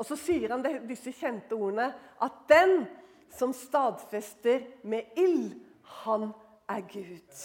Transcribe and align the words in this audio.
Og 0.00 0.06
så 0.08 0.16
sier 0.16 0.54
han 0.54 0.64
disse 0.88 1.12
kjente 1.12 1.52
ordene 1.52 1.90
at 2.24 2.36
den 2.48 2.86
som 3.36 3.52
stadfester 3.54 4.64
med 4.88 5.12
ild, 5.20 5.52
han 6.04 6.30
er 6.70 6.80
Gud. 6.88 7.42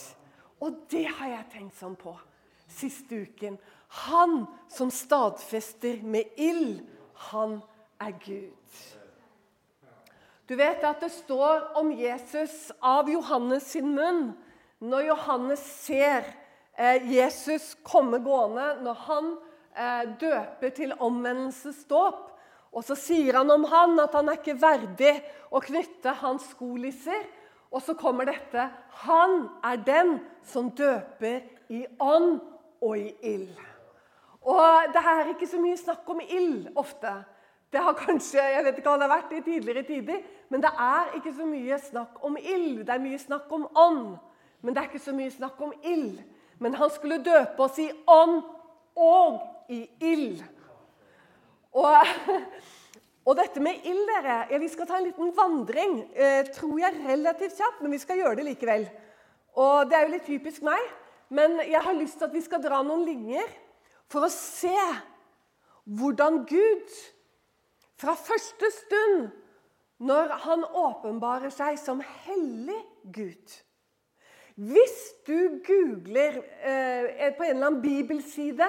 Og 0.63 0.86
det 0.91 1.04
har 1.18 1.33
jeg 1.33 1.49
tenkt 1.52 1.76
sånn 1.76 1.97
på 1.99 2.15
siste 2.71 3.26
uken. 3.28 3.57
Han 4.07 4.46
som 4.71 4.91
stadfester 4.94 5.99
med 6.07 6.31
ild, 6.39 6.79
han 7.31 7.60
er 8.02 8.15
Gud. 8.23 8.80
Du 10.48 10.56
vet 10.56 10.84
at 10.86 11.02
det 11.02 11.12
står 11.12 11.74
om 11.80 11.92
Jesus 11.92 12.72
av 12.80 13.10
Johannes 13.10 13.66
sin 13.74 13.92
munn. 13.98 14.30
Når 14.80 15.08
Johannes 15.10 15.64
ser 15.82 16.28
eh, 16.78 17.02
Jesus 17.10 17.74
komme 17.84 18.20
gående, 18.24 18.76
når 18.86 19.02
han 19.08 19.32
eh, 19.74 20.04
døper 20.22 20.76
til 20.78 20.94
omvendelsesdåp, 21.02 22.34
og 22.76 22.84
så 22.84 22.98
sier 23.00 23.39
han 23.39 23.52
om 23.54 23.64
han 23.71 23.96
at 24.04 24.16
han 24.18 24.30
er 24.30 24.39
ikke 24.41 24.58
verdig 24.59 25.13
å 25.48 25.62
knytte 25.63 26.12
hans 26.20 26.49
skolisser. 26.52 27.23
Og 27.72 27.82
så 27.84 27.95
kommer 27.99 28.27
dette 28.27 28.70
Han 29.04 29.49
er 29.66 29.80
den 29.84 30.18
som 30.48 30.70
døper 30.72 31.41
i 31.72 31.82
ånd 31.99 32.38
og 32.84 32.98
i 32.99 33.09
ild. 33.26 33.55
Og 34.46 34.91
det 34.94 35.02
er 35.02 35.32
ikke 35.32 35.48
så 35.49 35.59
mye 35.59 35.77
snakk 35.80 36.09
om 36.12 36.22
ild 36.22 36.70
ofte. 36.77 37.12
Det 37.73 37.82
har 37.82 37.98
kanskje, 37.98 38.40
jeg 38.40 38.63
vet 38.63 38.77
ikke 38.77 38.91
hva 38.91 38.99
det 39.02 39.07
har 39.07 39.16
vært 39.16 39.34
i 39.34 39.41
tidligere 39.44 39.84
tider, 39.84 40.20
men 40.54 40.62
det 40.63 40.70
er 40.80 41.16
ikke 41.18 41.34
så 41.35 41.48
mye 41.49 41.80
snakk 41.82 42.21
om 42.23 42.38
ild. 42.38 42.84
Det 42.85 42.94
er 42.94 43.04
mye 43.04 43.20
snakk 43.20 43.52
om 43.57 43.66
ånd, 43.73 44.04
men 44.62 44.76
det 44.76 44.84
er 44.84 44.91
ikke 44.91 45.04
så 45.07 45.16
mye 45.18 45.34
snakk 45.34 45.63
om 45.66 45.73
ild. 45.82 46.21
Men 46.62 46.77
han 46.80 46.94
skulle 46.94 47.23
døpe 47.26 47.66
oss 47.66 47.80
i 47.84 47.90
ånd 48.07 48.38
og 48.96 49.41
i 49.73 49.82
ild. 50.13 50.44
Og, 51.75 52.11
og 53.27 53.34
dette 53.39 53.63
med 53.63 53.84
ild, 53.88 54.05
dere. 54.09 54.45
Ja, 54.52 54.59
Vi 54.61 54.70
skal 54.71 54.88
ta 54.88 54.99
en 54.99 55.09
liten 55.09 55.34
vandring, 55.35 55.98
eh, 56.15 56.45
tror 56.55 56.79
jeg 56.79 57.01
relativt 57.04 57.57
kjapt, 57.59 57.82
men 57.82 57.95
vi 57.95 58.01
skal 58.04 58.21
gjøre 58.21 58.40
det 58.40 58.48
likevel. 58.51 58.87
Og 59.55 59.90
Det 59.90 59.98
er 59.98 60.05
jo 60.05 60.13
litt 60.13 60.27
typisk 60.27 60.63
meg, 60.67 60.82
men 61.29 61.59
jeg 61.63 61.82
har 61.82 61.98
lyst 61.98 62.20
til 62.20 62.29
at 62.29 62.34
vi 62.34 62.43
skal 62.43 62.63
dra 62.63 62.82
noen 62.84 63.05
linjer 63.07 63.51
for 64.12 64.28
å 64.28 64.31
se 64.31 64.75
hvordan 65.85 66.44
Gud 66.50 66.95
fra 68.00 68.16
første 68.17 68.69
stund 68.73 69.29
når 70.06 70.34
han 70.44 70.66
åpenbarer 70.66 71.53
seg 71.53 71.79
som 71.79 72.01
hellig 72.25 72.81
Gud. 73.16 73.56
Hvis 74.56 74.97
du 75.28 75.62
googler 75.66 76.38
eh, 76.63 77.31
på 77.35 77.44
en 77.44 77.56
eller 77.56 77.67
annen 77.67 77.81
bibelside 77.84 78.67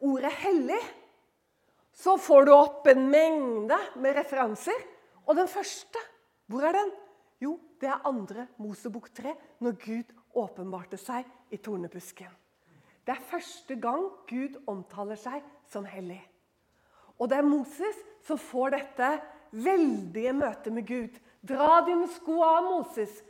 ordet 0.00 0.32
'hellig', 0.32 0.97
så 1.98 2.14
får 2.18 2.46
du 2.46 2.52
opp 2.54 2.86
en 2.86 3.08
mengde 3.10 3.78
med 3.98 4.14
referanser. 4.16 4.78
Og 5.26 5.36
den 5.36 5.48
første, 5.50 6.00
hvor 6.46 6.62
er 6.62 6.76
den? 6.76 6.92
Jo, 7.42 7.56
det 7.80 7.90
er 7.90 8.06
andre 8.06 8.46
Mosebok 8.62 9.10
3, 9.14 9.34
når 9.60 9.78
Gud 9.82 10.12
åpenbarte 10.38 10.98
seg 11.00 11.26
i 11.50 11.58
tornebusken. 11.58 12.30
Det 13.02 13.14
er 13.16 13.24
første 13.30 13.74
gang 13.80 14.04
Gud 14.28 14.58
omtaler 14.68 15.18
seg 15.18 15.42
som 15.70 15.86
hellig. 15.88 16.20
Og 17.18 17.30
det 17.30 17.38
er 17.38 17.50
Moses 17.50 17.98
som 18.26 18.38
får 18.38 18.76
dette 18.76 19.10
veldige 19.50 20.34
møtet 20.36 20.74
med 20.74 20.86
Gud. 20.86 21.18
Dra 21.42 21.80
dine 21.86 22.06
sko 22.12 22.38
av, 22.44 22.62
Moses. 22.68 23.22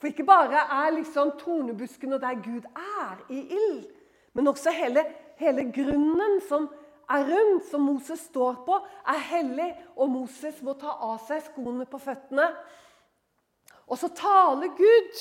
For 0.00 0.08
ikke 0.08 0.24
bare 0.28 0.62
er 0.78 0.94
liksom 0.94 1.34
tornebusken 1.40 2.16
og 2.16 2.22
der 2.22 2.40
Gud 2.40 2.64
er, 2.70 3.20
i 3.28 3.42
ild, 3.56 3.86
men 4.36 4.48
også 4.48 4.72
hele, 4.76 5.04
hele 5.40 5.68
grunnen 5.72 6.40
som 6.48 6.68
er 7.12 7.26
rundt, 7.28 7.66
som 7.70 7.84
Moses 7.86 8.26
står 8.30 8.60
på, 8.66 8.78
er 9.06 9.22
hellig. 9.30 9.68
Og 9.96 10.10
Moses 10.10 10.60
må 10.66 10.74
ta 10.78 10.96
av 11.06 11.18
seg 11.26 11.44
skoene 11.46 11.86
på 11.88 12.00
føttene. 12.02 12.48
Og 13.86 13.98
så 14.00 14.10
taler 14.16 14.72
Gud 14.76 15.20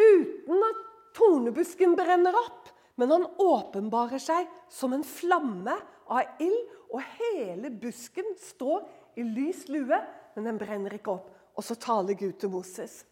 uten 0.00 0.64
at 0.70 0.80
tornebusken 1.16 1.94
brenner 1.98 2.36
opp. 2.40 2.72
Men 3.00 3.14
han 3.14 3.28
åpenbarer 3.40 4.20
seg 4.20 4.48
som 4.72 4.92
en 4.92 5.06
flamme 5.06 5.76
av 6.10 6.42
ild, 6.42 6.76
og 6.90 7.04
hele 7.20 7.70
busken 7.70 8.34
står 8.42 8.82
i 9.20 9.22
lys 9.22 9.68
lue, 9.70 10.00
men 10.34 10.48
den 10.48 10.58
brenner 10.58 10.96
ikke 10.96 11.14
opp. 11.14 11.30
Og 11.54 11.64
så 11.64 11.78
taler 11.78 12.18
Gud 12.18 12.34
til 12.40 12.50
Moses 12.52 13.04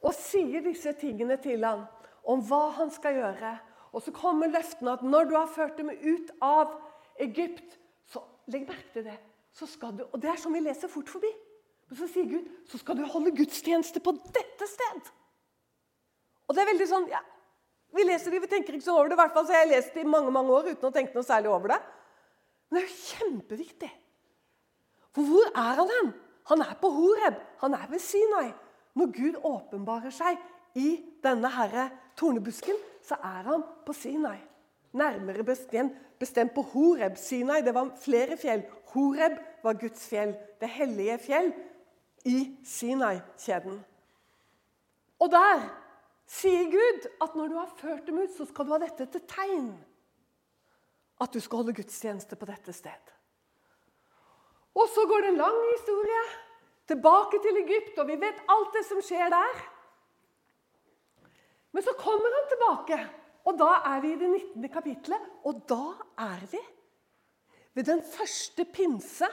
og 0.00 0.16
sier 0.16 0.62
disse 0.64 0.92
tingene 0.96 1.36
til 1.42 1.64
ham 1.66 1.84
om 2.28 2.42
hva 2.44 2.68
han 2.78 2.92
skal 2.92 3.18
gjøre. 3.18 3.52
Og 3.92 4.04
så 4.04 4.12
kommer 4.14 4.50
løftene 4.52 4.94
at 4.94 5.02
når 5.02 5.28
du 5.30 5.36
har 5.36 5.50
ført 5.50 5.78
dem 5.78 5.90
ut 5.90 6.30
av 6.44 6.76
Egypt, 7.20 7.76
så 8.06 8.22
legg 8.50 8.68
merke 8.68 8.92
til 8.94 9.06
det. 9.08 9.16
Så 9.56 9.66
skal 9.66 9.96
du, 9.98 10.04
og 10.06 10.20
Det 10.22 10.30
er 10.30 10.38
som 10.38 10.54
vi 10.54 10.62
leser 10.62 10.90
fort 10.90 11.10
forbi. 11.10 11.30
Men 11.90 11.98
så 11.98 12.06
sier 12.06 12.28
Gud 12.30 12.46
så 12.70 12.78
skal 12.78 13.00
du 13.00 13.02
holde 13.10 13.34
gudstjeneste 13.34 14.02
på 14.02 14.14
dette 14.30 14.68
sted. 14.70 15.10
Og 16.46 16.54
det 16.54 16.62
er 16.62 16.72
veldig 16.72 16.88
sånn, 16.90 17.10
ja, 17.10 17.22
Vi 17.90 18.04
leser 18.06 18.30
det, 18.30 18.38
vi 18.44 18.46
tenker 18.46 18.76
ikke 18.76 18.86
sånn 18.86 19.00
over 19.00 19.08
det. 19.10 19.16
I 19.16 19.18
hvert 19.18 19.32
fall 19.34 19.46
så 19.48 19.54
har 19.56 19.64
jeg 19.64 19.72
lest 19.72 19.96
det 19.96 20.04
i 20.04 20.10
mange 20.10 20.30
mange 20.30 20.54
år 20.54 20.68
uten 20.68 20.86
å 20.86 20.94
tenke 20.94 21.16
noe 21.16 21.26
særlig 21.26 21.50
over 21.50 21.72
det. 21.72 21.78
Men 22.70 22.76
det 22.78 22.82
er 22.84 22.92
jo 22.92 23.06
kjempeviktig. 23.08 23.88
For 25.10 25.26
hvor 25.26 25.48
er 25.50 25.80
han 25.80 25.90
hen? 25.90 26.12
Han 26.52 26.62
er 26.62 26.76
på 26.78 26.90
Horeb. 26.94 27.40
Han 27.64 27.74
er 27.74 27.88
ved 27.90 28.02
Sinai. 28.04 28.52
Når 28.94 29.10
Gud 29.16 29.40
åpenbarer 29.42 30.14
seg 30.14 30.38
i 30.78 30.92
denne 31.22 31.50
herre 31.50 31.88
tornebusken, 32.20 32.78
så 33.02 33.16
er 33.24 33.48
han 33.48 33.64
på 33.86 33.96
Sinai. 33.96 34.38
Nærmere 34.92 35.44
bestemt, 35.46 35.96
bestemt 36.18 36.54
på 36.54 36.62
Horeb. 36.72 37.16
Sinai 37.16 37.60
det 37.64 37.74
var 37.74 37.92
flere 38.02 38.36
fjell. 38.40 38.64
Horeb 38.92 39.38
var 39.62 39.78
Guds 39.80 40.08
fjell, 40.08 40.34
det 40.60 40.68
hellige 40.68 41.18
fjell 41.26 41.52
i 42.28 42.40
Sinai-kjeden. 42.66 43.78
Og 45.20 45.30
der 45.32 45.62
sier 46.30 46.66
Gud 46.72 47.06
at 47.22 47.36
når 47.36 47.48
du 47.48 47.56
har 47.58 47.72
ført 47.78 48.06
dem 48.06 48.20
ut, 48.22 48.34
så 48.36 48.46
skal 48.48 48.66
du 48.66 48.74
ha 48.74 48.80
dette 48.82 49.06
til 49.12 49.24
tegn 49.30 49.70
at 51.20 51.34
du 51.34 51.40
skal 51.40 51.60
holde 51.60 51.76
gudstjeneste 51.76 52.36
på 52.36 52.48
dette 52.48 52.72
sted. 52.72 53.10
Og 54.74 54.86
så 54.88 55.04
går 55.08 55.24
det 55.24 55.32
en 55.32 55.42
lang 55.42 55.58
historie 55.74 56.22
tilbake 56.88 57.40
til 57.44 57.58
Egypt, 57.60 57.98
og 57.98 58.08
vi 58.08 58.16
vet 58.22 58.40
alt 58.48 58.72
det 58.76 58.84
som 58.88 59.02
skjer 59.04 59.28
der. 59.32 59.60
Men 61.70 61.86
så 61.86 61.94
kommer 61.98 62.34
han 62.36 62.48
tilbake, 62.50 62.98
og 63.46 63.58
da 63.58 63.70
er 63.92 64.02
vi 64.02 64.12
i 64.12 64.18
det 64.20 64.28
19. 64.28 64.68
kapittelet. 64.72 65.28
Og 65.46 65.62
da 65.70 65.94
er 66.26 66.42
vi 66.50 66.60
ved 67.78 67.86
den 67.86 68.02
første 68.02 68.66
pinse 68.74 69.28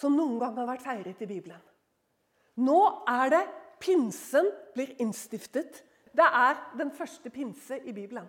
som 0.00 0.16
noen 0.16 0.38
gang 0.40 0.58
har 0.58 0.68
vært 0.68 0.84
feiret 0.84 1.22
i 1.24 1.28
Bibelen. 1.28 1.60
Nå 2.60 2.80
er 3.08 3.32
det 3.32 3.44
pinsen 3.80 4.50
blir 4.74 4.92
innstiftet. 5.00 5.80
Det 6.12 6.26
er 6.26 6.60
den 6.78 6.92
første 6.92 7.32
pinse 7.32 7.80
i 7.80 7.94
Bibelen. 7.96 8.28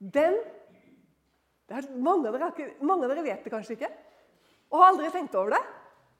Den 0.00 0.38
mange 2.00 2.26
av, 2.26 2.34
dere, 2.34 2.70
mange, 2.82 3.04
av 3.04 3.12
dere, 3.12 3.22
vet 3.22 3.44
det 3.44 3.52
kanskje 3.52 3.76
ikke 3.76 3.90
og 4.70 4.78
har 4.78 4.92
aldri 4.92 5.10
tenkt 5.14 5.36
over 5.38 5.54
det. 5.56 5.60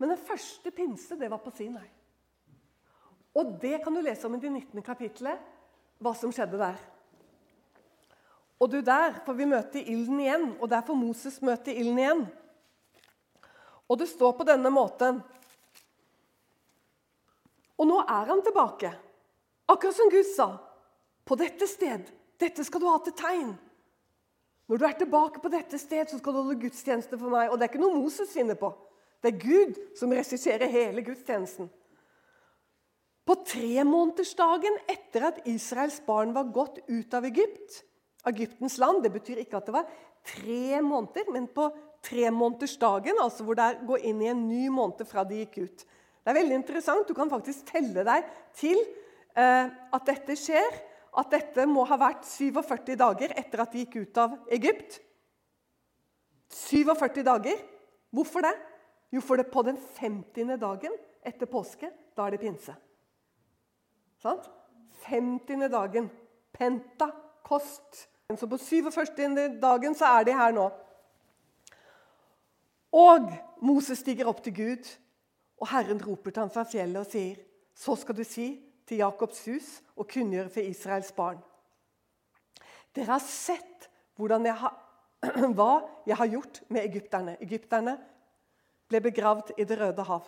Men 0.01 0.15
den 0.15 0.23
første 0.25 0.73
pinse 0.75 1.17
det 1.19 1.31
var 1.31 1.43
på 1.45 1.53
Sinai. 1.55 1.87
Og 3.39 3.57
det 3.63 3.79
kan 3.85 3.95
du 3.95 4.03
lese 4.03 4.27
om 4.27 4.35
i 4.35 4.41
det 4.43 4.51
19. 4.51 4.83
kapittelet, 4.83 5.39
hva 6.01 6.15
som 6.17 6.33
skjedde 6.33 6.59
der. 6.61 6.79
Og 8.61 8.69
du 8.73 8.81
der 8.85 9.21
får 9.25 9.37
vi 9.37 9.49
møte 9.49 9.81
ilden 9.81 10.21
igjen, 10.21 10.47
og 10.61 10.69
der 10.69 10.85
får 10.85 10.99
Moses 10.99 11.39
møte 11.45 11.73
ilden 11.73 12.01
igjen. 12.01 12.27
Og 13.89 13.99
det 14.01 14.09
står 14.11 14.35
på 14.39 14.47
denne 14.47 14.71
måten 14.71 15.23
Og 17.81 17.87
nå 17.89 17.97
er 18.05 18.29
han 18.29 18.43
tilbake. 18.45 18.91
Akkurat 19.73 19.97
som 19.97 20.11
Gud 20.13 20.27
sa. 20.29 20.51
På 21.25 21.33
dette 21.41 21.65
sted. 21.65 22.03
Dette 22.37 22.65
skal 22.65 22.83
du 22.83 22.89
ha 22.91 22.99
til 23.01 23.15
tegn. 23.17 23.55
Når 24.69 24.77
du 24.77 24.85
er 24.85 24.99
tilbake 25.01 25.41
på 25.41 25.49
dette 25.49 25.79
sted, 25.81 26.05
så 26.11 26.19
skal 26.21 26.35
du 26.37 26.43
holde 26.43 26.59
gudstjeneste 26.61 27.17
for 27.17 27.33
meg. 27.33 27.49
Og 27.49 27.57
det 27.57 27.65
er 27.65 27.73
ikke 27.73 27.81
noe 27.81 27.97
Moses 27.97 28.35
finner 28.37 28.59
på. 28.61 28.69
Det 29.25 29.33
er 29.33 29.41
Gud 29.41 29.81
som 29.97 30.13
regisserer 30.13 30.69
hele 30.69 31.03
gudstjenesten. 31.09 31.71
På 33.27 33.37
tremånedersdagen 33.47 34.81
etter 34.91 35.29
at 35.29 35.41
Israels 35.49 36.01
barn 36.07 36.33
var 36.35 36.51
gått 36.55 36.81
ut 36.89 37.15
av 37.15 37.29
Egypt, 37.29 37.85
Egyptens 38.29 38.77
land 38.77 39.03
Det 39.03 39.13
betyr 39.15 39.39
ikke 39.41 39.57
at 39.57 39.69
det 39.69 39.73
var 39.73 39.93
tre 40.27 40.81
måneder, 40.85 41.31
men 41.33 41.47
på 41.49 41.71
tremånedersdagen, 42.05 43.17
altså 43.23 43.47
hvor 43.47 43.57
det 43.57 43.71
går 43.89 44.05
inn 44.11 44.21
i 44.21 44.29
en 44.33 44.43
ny 44.49 44.69
måned 44.73 45.07
fra 45.09 45.25
de 45.25 45.41
gikk 45.41 45.57
ut. 45.65 45.85
Det 46.21 46.33
er 46.33 46.37
veldig 46.37 46.59
interessant. 46.59 47.09
Du 47.09 47.17
kan 47.17 47.33
faktisk 47.33 47.65
telle 47.73 48.05
deg 48.05 48.27
til 48.57 48.77
eh, 48.77 49.69
at 49.69 50.09
dette 50.09 50.37
skjer 50.37 50.81
at 51.21 51.33
dette 51.33 51.65
må 51.67 51.85
ha 51.89 51.97
vært 51.99 52.27
47 52.29 52.93
dager 53.01 53.33
etter 53.39 53.65
at 53.65 53.73
de 53.73 53.85
gikk 53.85 53.97
ut 54.05 54.21
av 54.21 54.37
Egypt. 54.53 55.01
47 56.55 57.23
dager. 57.27 57.65
Hvorfor 58.15 58.45
det? 58.47 58.55
Jo, 59.11 59.23
for 59.25 59.41
det 59.41 59.51
på 59.51 59.65
den 59.67 59.79
50. 59.79 60.55
dagen 60.61 60.95
etter 61.27 61.51
påske, 61.51 61.91
da 62.15 62.27
er 62.27 62.37
det 62.37 62.45
pinse. 62.45 62.75
Sant? 64.21 64.51
50. 65.07 65.69
dagen. 65.73 66.11
Pentakost. 66.53 68.09
Så 68.39 68.47
på 68.47 68.59
47. 68.59 69.59
dagen 69.61 69.95
så 69.95 70.05
er 70.05 70.25
de 70.29 70.37
her 70.37 70.55
nå. 70.55 70.69
Og 72.95 73.31
Moses 73.63 74.03
stiger 74.03 74.29
opp 74.31 74.43
til 74.45 74.55
Gud, 74.55 74.91
og 75.61 75.69
Herren 75.71 76.01
roper 76.03 76.31
til 76.31 76.43
ham 76.43 76.51
fra 76.51 76.65
fjellet 76.67 77.03
og 77.03 77.11
sier, 77.11 77.39
så 77.75 77.95
skal 77.99 78.17
du 78.17 78.25
si 78.27 78.53
til 78.89 79.03
Jakobs 79.03 79.45
hus 79.47 79.69
og 79.97 80.09
kunngjøre 80.11 80.51
for 80.51 80.67
Israels 80.67 81.13
barn. 81.15 81.41
Dere 82.95 83.13
har 83.15 83.23
sett 83.23 83.89
jeg 84.21 84.57
har, 84.61 84.75
hva 85.57 85.71
jeg 86.07 86.17
har 86.17 86.29
gjort 86.29 86.61
med 86.69 86.85
egypterne. 86.85 87.37
Egypterne 87.41 87.95
ble 88.91 89.01
begravd 89.01 89.55
i 89.57 89.65
Det 89.65 89.79
røde 89.81 90.05
hav. 90.05 90.27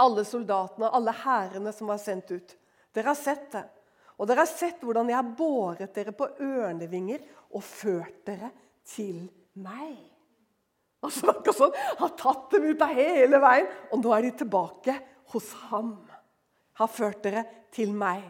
Alle 0.00 0.24
soldatene, 0.24 0.88
alle 0.88 1.12
hærene 1.12 1.72
som 1.76 1.90
var 1.92 1.98
sendt 2.00 2.30
ut. 2.30 2.56
Dere 2.94 3.12
har 3.12 3.18
sett 3.18 3.50
det. 3.54 3.64
Og 4.20 4.28
dere 4.28 4.44
har 4.44 4.50
sett 4.50 4.82
hvordan 4.84 5.08
jeg 5.08 5.16
har 5.16 5.34
båret 5.36 5.94
dere 5.96 6.12
på 6.16 6.28
ørnevinger 6.44 7.22
og 7.56 7.64
ført 7.64 8.20
dere 8.28 8.50
til 8.84 9.22
meg. 9.60 9.96
Altså, 11.00 11.24
snakker 11.24 11.56
sånn, 11.56 11.76
Har 12.00 12.12
tatt 12.18 12.50
dem 12.52 12.66
ut 12.68 12.82
av 12.84 12.92
hele 12.92 13.40
veien, 13.40 13.70
og 13.90 14.02
nå 14.02 14.12
er 14.12 14.26
de 14.26 14.34
tilbake 14.42 14.96
hos 15.32 15.48
ham. 15.70 15.94
Har 16.76 16.90
ført 16.92 17.22
dere 17.24 17.46
til 17.72 17.94
meg. 17.96 18.26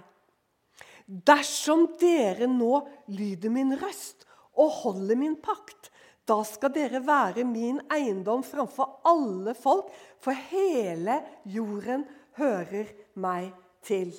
Dersom 1.10 1.88
dere 1.98 2.46
nå 2.46 2.84
lyder 3.10 3.50
min 3.50 3.74
røst 3.80 4.28
og 4.54 4.70
holder 4.84 5.18
min 5.18 5.34
pakt, 5.42 5.90
da 6.22 6.38
skal 6.46 6.70
dere 6.70 7.00
være 7.02 7.42
min 7.48 7.80
eiendom 7.90 8.44
framfor 8.46 9.00
alle 9.10 9.56
folk, 9.58 9.88
for 10.22 10.36
hele 10.52 11.18
jorden 11.50 12.04
hører 12.38 12.92
meg 13.18 13.50
til. 13.82 14.12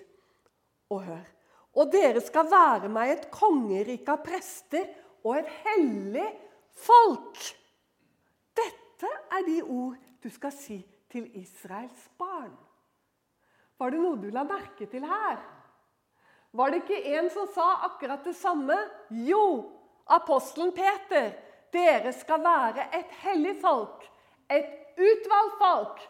Og 0.91 1.05
hør. 1.05 1.27
Og 1.79 1.91
dere 1.93 2.19
skal 2.23 2.49
være 2.51 2.89
meg 2.91 3.13
et 3.13 3.29
kongerike 3.31 4.11
av 4.11 4.23
prester 4.25 4.89
og 5.23 5.37
et 5.39 5.51
hellig 5.63 6.27
folk. 6.83 7.39
Dette 8.57 9.11
er 9.31 9.45
de 9.47 9.61
ord 9.63 9.95
du 10.21 10.27
skal 10.29 10.53
si 10.53 10.81
til 11.11 11.29
Israels 11.39 12.09
barn. 12.19 12.53
Var 13.79 13.91
det 13.91 14.01
noe 14.03 14.19
du 14.21 14.27
la 14.33 14.43
merke 14.45 14.85
til 14.91 15.05
her? 15.07 15.39
Var 16.51 16.71
det 16.71 16.81
ikke 16.81 17.15
en 17.15 17.29
som 17.31 17.47
sa 17.55 17.67
akkurat 17.87 18.25
det 18.27 18.35
samme? 18.35 18.75
Jo, 19.25 19.71
apostelen 20.11 20.73
Peter. 20.75 21.31
Dere 21.71 22.11
skal 22.13 22.43
være 22.43 22.89
et 22.97 23.11
hellig 23.23 23.55
folk, 23.61 24.03
et 24.51 24.99
utvalgt 24.99 25.53
folk, 25.61 26.01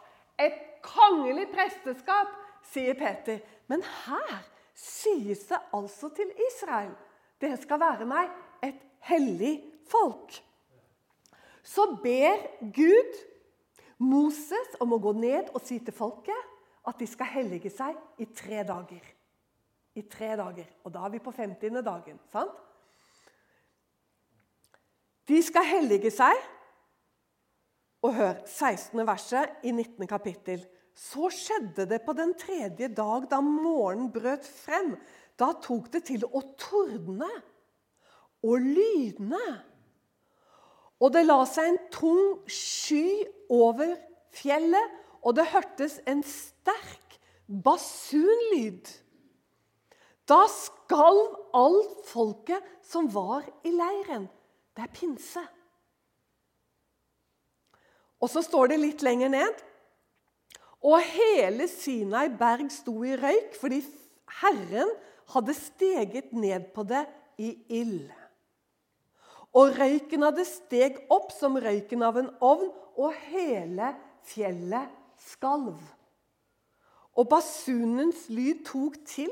et 0.42 0.58
kongelig 0.82 1.46
presteskap, 1.54 2.32
sier 2.66 2.98
Peter. 2.98 3.38
Men 3.70 3.86
her 3.86 4.42
sies 4.76 5.46
det 5.50 5.60
altså 5.74 6.10
til 6.16 6.32
Israel. 6.50 6.94
Dere 7.42 7.58
skal 7.58 7.80
være 7.82 8.08
meg 8.10 8.30
et 8.64 8.80
hellig 9.10 9.56
folk. 9.90 10.38
Så 11.64 11.86
ber 12.04 12.42
Gud 12.74 13.20
Moses 14.02 14.78
om 14.82 14.96
å 14.96 15.02
gå 15.02 15.14
ned 15.18 15.52
og 15.54 15.62
si 15.66 15.78
til 15.80 15.94
folket 15.94 16.50
at 16.88 16.98
de 16.98 17.08
skal 17.10 17.30
hellige 17.30 17.70
seg 17.74 17.98
i 18.22 18.28
tre 18.34 18.64
dager. 18.66 19.04
I 19.96 20.04
tre 20.10 20.34
dager. 20.40 20.70
Og 20.86 20.94
da 20.94 21.06
er 21.06 21.14
vi 21.14 21.22
på 21.22 21.34
50. 21.36 21.82
dagen. 21.86 22.20
sant? 22.32 22.56
De 25.28 25.42
skal 25.44 25.68
hellige 25.68 26.12
seg. 26.12 26.38
Og 28.02 28.16
hør 28.18 28.40
16. 28.48 28.98
verset 29.06 29.62
i 29.64 29.72
19. 29.72 30.08
kapittel. 30.08 30.64
Så 31.02 31.32
skjedde 31.34 31.88
det 31.90 32.04
på 32.06 32.14
den 32.14 32.36
tredje 32.38 32.92
dag, 32.94 33.26
da 33.32 33.42
morgenen 33.42 34.12
brøt 34.14 34.46
frem. 34.46 34.94
Da 35.40 35.50
tok 35.64 35.90
det 35.96 36.04
til 36.12 36.28
å 36.30 36.44
tordne 36.62 37.30
og 38.46 38.62
lydne. 38.62 39.42
Og 41.02 41.14
det 41.16 41.24
la 41.26 41.40
seg 41.50 41.72
en 41.72 41.80
tung 41.94 42.26
sky 42.46 43.24
over 43.50 43.96
fjellet, 44.36 44.98
og 45.26 45.38
det 45.38 45.48
hørtes 45.50 45.98
en 46.10 46.22
sterk 46.26 47.18
basunlyd. 47.66 48.86
Da 50.30 50.44
skalv 50.54 51.34
alt 51.58 51.98
folket 52.10 52.70
som 52.86 53.10
var 53.14 53.46
i 53.66 53.74
leiren. 53.74 54.30
Det 54.78 54.86
er 54.86 54.94
pinse. 54.94 55.44
Og 58.22 58.30
så 58.30 58.46
står 58.46 58.72
det 58.72 58.82
litt 58.84 59.02
lenger 59.06 59.34
ned 59.34 59.66
Og 60.82 60.98
hele 61.14 61.68
Sinai 61.70 62.28
berg 62.34 62.72
sto 62.74 62.96
i 63.06 63.14
røyk 63.20 63.54
fordi 63.62 63.82
Herren 64.42 64.90
hadde 65.34 65.54
steget 65.56 66.34
ned 66.34 66.72
på 66.76 66.84
det 66.88 67.04
i 67.42 67.54
ild. 67.82 68.10
Og 69.54 69.76
røyken 69.76 70.24
hadde 70.24 70.46
steg 70.48 71.02
opp 71.12 71.34
som 71.36 71.58
røyken 71.60 72.04
av 72.08 72.20
en 72.22 72.30
ovn, 72.40 72.70
og 73.00 73.16
hele 73.32 73.94
fjellet 74.28 74.92
skalv. 75.32 75.80
Og 77.16 77.28
basunens 77.32 78.28
lyd 78.32 78.64
tok 78.68 78.98
til 79.08 79.32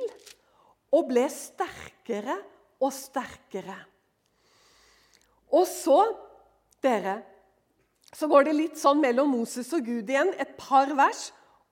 og 0.95 1.07
ble 1.11 1.25
sterkere 1.31 2.35
og 2.81 2.91
sterkere. 2.95 3.77
Og 5.55 5.65
så, 5.69 5.99
dere, 6.83 7.19
så 8.13 8.29
går 8.29 8.49
det 8.49 8.55
litt 8.57 8.79
sånn 8.79 9.01
mellom 9.01 9.31
Moses 9.33 9.71
og 9.75 9.85
Gud 9.85 10.09
igjen, 10.09 10.31
et 10.37 10.55
par 10.59 10.91
vers. 10.97 11.29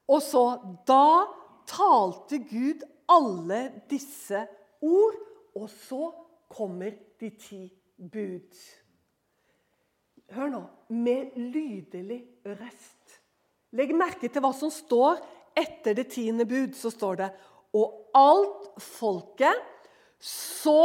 Og 0.07 0.21
så 0.23 0.43
Da 0.87 1.27
talte 1.67 2.39
Gud 2.47 2.83
alle 3.11 3.59
disse 3.89 4.47
ord, 4.81 5.15
og 5.55 5.69
så 5.69 6.11
kommer 6.51 6.91
de 7.19 7.29
ti 7.39 7.61
bud. 7.97 8.59
Hør 10.31 10.51
nå 10.51 10.61
med 10.91 11.35
lydelig 11.39 12.19
røst. 12.45 13.19
Legg 13.75 13.93
merke 13.95 14.29
til 14.31 14.43
hva 14.43 14.51
som 14.55 14.71
står 14.71 15.19
etter 15.57 15.95
det 15.97 16.09
tiende 16.13 16.47
bud. 16.47 16.75
Så 16.75 16.91
står 16.91 17.19
det 17.21 17.29
Og 17.75 18.11
alt 18.15 18.69
folket 18.79 19.63
så 20.23 20.83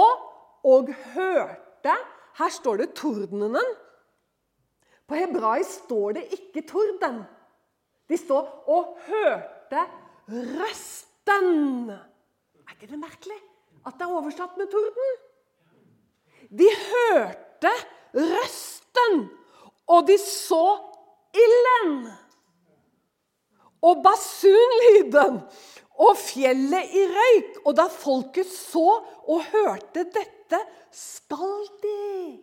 og 0.63 0.91
hørte 1.15 1.95
Her 2.39 2.49
står 2.49 2.77
det 2.81 2.93
tordenen. 2.97 3.75
På 5.07 5.19
hebraisk 5.19 5.83
står 5.85 6.15
det 6.17 6.23
ikke 6.33 6.63
torden. 6.69 7.25
De 8.09 8.19
står 8.19 8.49
og 8.71 8.97
hørte 9.07 9.85
røsten. 10.29 11.91
Er 11.93 12.75
ikke 12.75 12.91
det 12.91 13.01
merkelig 13.01 13.39
at 13.87 13.99
det 13.99 14.07
er 14.07 14.15
oversatt 14.15 14.59
med 14.59 14.71
torden? 14.71 15.21
De 16.53 16.69
hørte 16.69 17.73
røsten, 18.15 19.23
og 19.89 20.07
de 20.09 20.19
så 20.21 20.67
ilden. 21.35 22.05
Og 23.83 24.03
basunlyden 24.05 25.41
og 25.99 26.17
fjellet 26.19 26.95
i 26.95 27.03
røyk. 27.11 27.59
Og 27.67 27.77
da 27.77 27.89
folket 27.91 28.51
så 28.51 29.01
og 29.03 29.45
hørte 29.51 30.05
dette, 30.15 30.61
skal 30.93 31.67
de. 31.83 32.39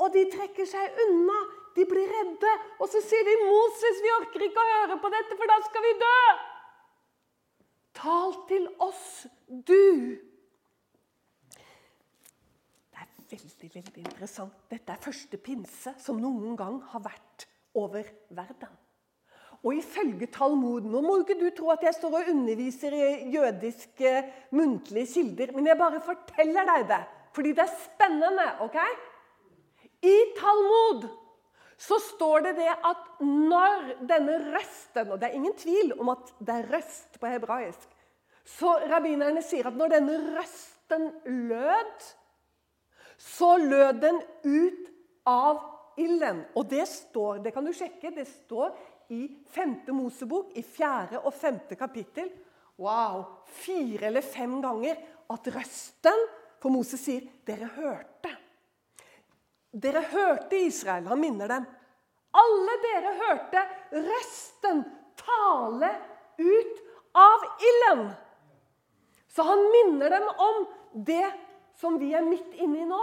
Og 0.00 0.12
de 0.14 0.24
trekker 0.32 0.66
seg 0.68 1.02
unna. 1.04 1.40
De 1.76 1.84
blir 1.86 2.08
redde. 2.10 2.54
Og 2.78 2.88
så 2.88 3.02
sier 3.04 3.24
de, 3.26 3.36
'Moses, 3.44 4.02
vi 4.02 4.16
orker 4.18 4.46
ikke 4.46 4.64
å 4.64 4.72
høre 4.72 4.98
på 5.02 5.12
dette, 5.14 5.36
for 5.36 5.52
da 5.52 5.60
skal 5.68 5.86
vi 5.86 5.92
dø.' 6.00 6.38
Tal 8.00 8.34
til 8.48 8.68
oss, 8.80 9.26
du. 9.48 10.18
Det 12.90 12.98
er 13.02 13.08
veldig 13.30 13.70
veldig 13.74 14.04
interessant. 14.04 14.54
Dette 14.70 14.94
er 14.94 15.02
første 15.04 15.36
pinse 15.36 15.94
som 15.98 16.20
noen 16.22 16.56
gang 16.56 16.78
har 16.92 17.02
vært 17.04 17.46
over 17.74 18.06
verden. 18.30 18.72
Og 19.60 19.76
ifølge 19.76 20.30
Talmud 20.32 20.86
Nå 20.88 21.02
må 21.04 21.18
ikke 21.20 21.36
du 21.36 21.50
tro 21.52 21.68
at 21.74 21.82
jeg 21.84 21.92
står 21.98 22.14
og 22.22 22.28
underviser 22.32 22.94
i 22.96 23.28
jødiske 23.34 24.12
muntlige 24.56 25.10
kilder, 25.14 25.52
men 25.52 25.68
jeg 25.68 25.76
bare 25.76 26.00
forteller 26.00 26.68
deg 26.70 26.86
det, 26.88 27.00
fordi 27.36 27.52
det 27.58 27.66
er 27.66 27.74
spennende. 27.84 28.46
ok? 28.64 28.78
I 30.00 30.16
Talmud 30.38 31.04
så 31.80 31.96
står 32.04 32.44
det 32.44 32.54
det 32.58 32.68
at 32.70 33.20
når 33.24 33.86
denne 34.08 34.36
røsten 34.52 35.14
Og 35.14 35.20
det 35.20 35.30
er 35.30 35.38
ingen 35.38 35.56
tvil 35.56 35.94
om 35.96 36.12
at 36.12 36.32
det 36.38 36.56
er 36.58 36.68
røst 36.74 37.16
på 37.20 37.30
hebraisk. 37.30 37.88
Så 38.44 38.74
rabbinerne 38.90 39.40
sier 39.44 39.70
at 39.70 39.78
når 39.78 39.94
denne 39.94 40.18
røsten 40.36 41.06
lød 41.48 42.10
så 43.20 43.56
lød 43.60 44.00
den 44.00 44.20
ut 44.44 44.86
av 45.28 45.60
ilden. 46.00 46.44
Og 46.56 46.68
det 46.70 46.86
står, 46.88 47.42
det 47.44 47.52
kan 47.52 47.66
du 47.66 47.72
sjekke, 47.76 48.12
det 48.16 48.24
står 48.28 48.72
i 49.12 49.26
5. 49.52 49.74
Mosebok, 49.92 50.54
i 50.56 50.62
4. 50.64 51.20
og 51.20 51.32
5. 51.34 51.60
kapittel. 51.76 52.30
Wow! 52.80 53.26
Fire 53.60 54.08
eller 54.08 54.24
fem 54.24 54.56
ganger 54.62 55.00
at 55.30 55.50
røsten 55.56 56.28
For 56.60 56.68
Moses 56.68 57.00
sier 57.00 57.24
'dere 57.48 57.70
hørte'. 57.72 58.34
Dere 59.70 60.02
hørte 60.10 60.56
Israel. 60.56 61.06
Han 61.06 61.20
minner 61.20 61.48
dem. 61.48 61.66
Alle 62.30 62.76
dere 62.84 63.12
hørte 63.18 63.62
røsten 63.92 64.82
tale 65.18 65.90
ut 66.38 66.82
av 67.18 67.46
ilden. 67.68 68.10
Så 69.30 69.46
han 69.46 69.62
minner 69.70 70.10
dem 70.10 70.28
om 70.38 70.60
det 71.06 71.26
som 71.80 71.98
vi 71.98 72.12
er 72.14 72.26
midt 72.26 72.54
inne 72.60 72.82
i 72.82 72.88
nå, 72.88 73.00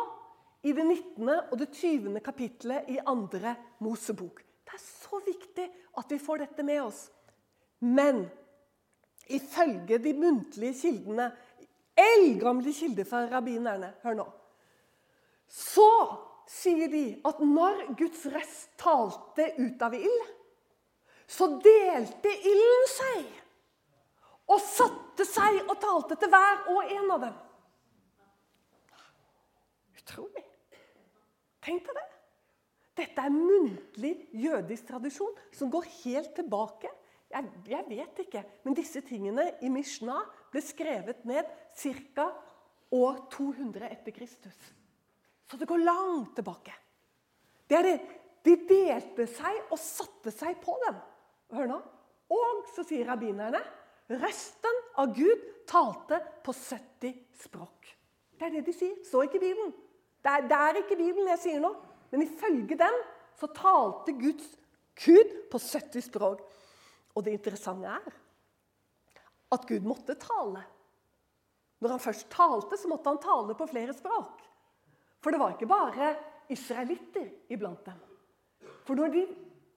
i 0.68 0.74
det 0.76 0.84
19. 0.84 1.30
og 1.30 1.56
det 1.60 1.70
20. 1.72 2.20
kapittelet 2.24 2.90
i 2.92 2.98
andre 3.00 3.56
Mosebok. 3.84 4.42
Det 4.68 4.76
er 4.76 4.84
så 4.84 5.20
viktig 5.24 5.68
at 5.98 6.12
vi 6.12 6.20
får 6.20 6.44
dette 6.44 6.66
med 6.68 6.82
oss. 6.84 7.06
Men 7.80 8.26
ifølge 9.32 10.00
de 10.02 10.14
muntlige 10.18 10.76
kildene, 10.82 11.30
eldgamle 11.98 12.74
kilder 12.76 13.08
fra 13.10 13.24
rabbinerne 13.32 13.94
Hør 14.04 14.18
nå. 14.20 14.26
Så 15.48 15.88
sier 16.48 16.88
de 16.92 17.06
at 17.28 17.40
når 17.44 17.84
Guds 18.00 18.24
rest 18.32 18.72
talte 18.80 19.50
ut 19.60 19.82
av 19.84 19.96
ild, 19.98 20.34
så 21.28 21.50
delte 21.60 22.32
ilden 22.32 22.88
seg 22.94 23.26
og 24.48 24.62
satte 24.64 25.26
seg 25.28 25.60
og 25.66 25.76
talte 25.82 26.16
til 26.20 26.32
hver 26.32 26.70
og 26.72 26.94
en 26.96 27.10
av 27.18 27.26
dem. 27.26 27.34
Utrolig. 30.00 30.46
Tenk 31.68 31.84
deg 31.84 32.00
det. 32.00 32.06
Dette 32.98 33.26
er 33.28 33.34
muntlig 33.34 34.14
jødisk 34.40 34.88
tradisjon 34.88 35.36
som 35.54 35.70
går 35.70 35.86
helt 36.00 36.32
tilbake. 36.38 36.90
Jeg, 37.28 37.52
jeg 37.68 37.86
vet 37.90 38.22
ikke, 38.24 38.42
men 38.64 38.78
disse 38.78 39.04
tingene 39.06 39.50
i 39.62 39.70
Mishnah 39.70 40.24
ble 40.54 40.64
skrevet 40.64 41.28
ned 41.28 41.52
ca. 41.76 42.32
år 42.96 43.20
200 43.36 43.92
etter 43.92 44.16
Kristus. 44.16 44.77
Så 45.48 45.58
det 45.58 45.68
går 45.70 45.84
langt 45.86 46.36
tilbake. 46.36 46.74
Det 47.68 47.78
er 47.78 47.88
det. 47.88 47.98
De 48.48 48.56
delte 48.68 49.26
seg 49.32 49.72
og 49.74 49.80
satte 49.82 50.32
seg 50.32 50.60
på 50.64 50.76
dem. 50.86 51.00
Hør 51.56 51.72
nå. 51.72 51.80
Og 52.32 52.68
så 52.76 52.84
sier 52.88 53.08
rabbinerne 53.08 53.60
resten 54.08 54.84
av 55.00 55.12
Gud 55.16 55.44
talte 55.68 56.20
på 56.44 56.54
70 56.56 57.14
språk. 57.44 57.90
Det 58.38 58.48
er 58.48 58.56
det 58.56 58.66
de 58.68 58.76
sier. 58.76 58.96
Så 59.08 59.24
ikke 59.26 59.42
Bibelen. 59.42 59.74
Det 60.24 60.32
er, 60.32 60.48
det 60.48 60.60
er 60.68 60.80
ikke 60.82 61.00
Bibelen 61.00 61.32
jeg 61.34 61.44
sier 61.44 61.64
nå. 61.64 61.74
Men 62.12 62.24
ifølge 62.24 62.78
den 62.80 63.02
så 63.38 63.50
talte 63.56 64.16
Guds 64.18 64.48
Gud 65.04 65.36
på 65.52 65.60
70 65.60 66.08
språk. 66.08 66.44
Og 67.16 67.26
det 67.26 67.36
interessante 67.36 67.92
er 67.92 68.18
at 69.56 69.68
Gud 69.68 69.86
måtte 69.88 70.18
tale. 70.20 70.64
Når 71.80 71.94
han 71.94 72.02
først 72.02 72.30
talte, 72.34 72.78
så 72.78 72.90
måtte 72.90 73.12
han 73.12 73.22
tale 73.22 73.56
på 73.58 73.68
flere 73.70 73.94
språk. 73.96 74.42
For 75.28 75.36
det 75.36 75.40
var 75.42 75.56
ikke 75.58 75.68
bare 75.68 76.10
israelitter 76.56 77.26
iblant 77.52 77.82
dem. 77.84 77.96
For 78.88 78.96
når 78.96 79.10
de 79.12 79.24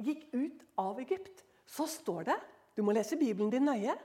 gikk 0.06 0.20
ut 0.30 0.60
av 0.78 0.98
Egypt, 1.02 1.40
så 1.66 1.88
står 1.90 2.28
det 2.28 2.36
Du 2.78 2.84
må 2.86 2.92
lese 2.94 3.16
Bibelen 3.18 3.48
din 3.50 3.64
nøye. 3.66 3.96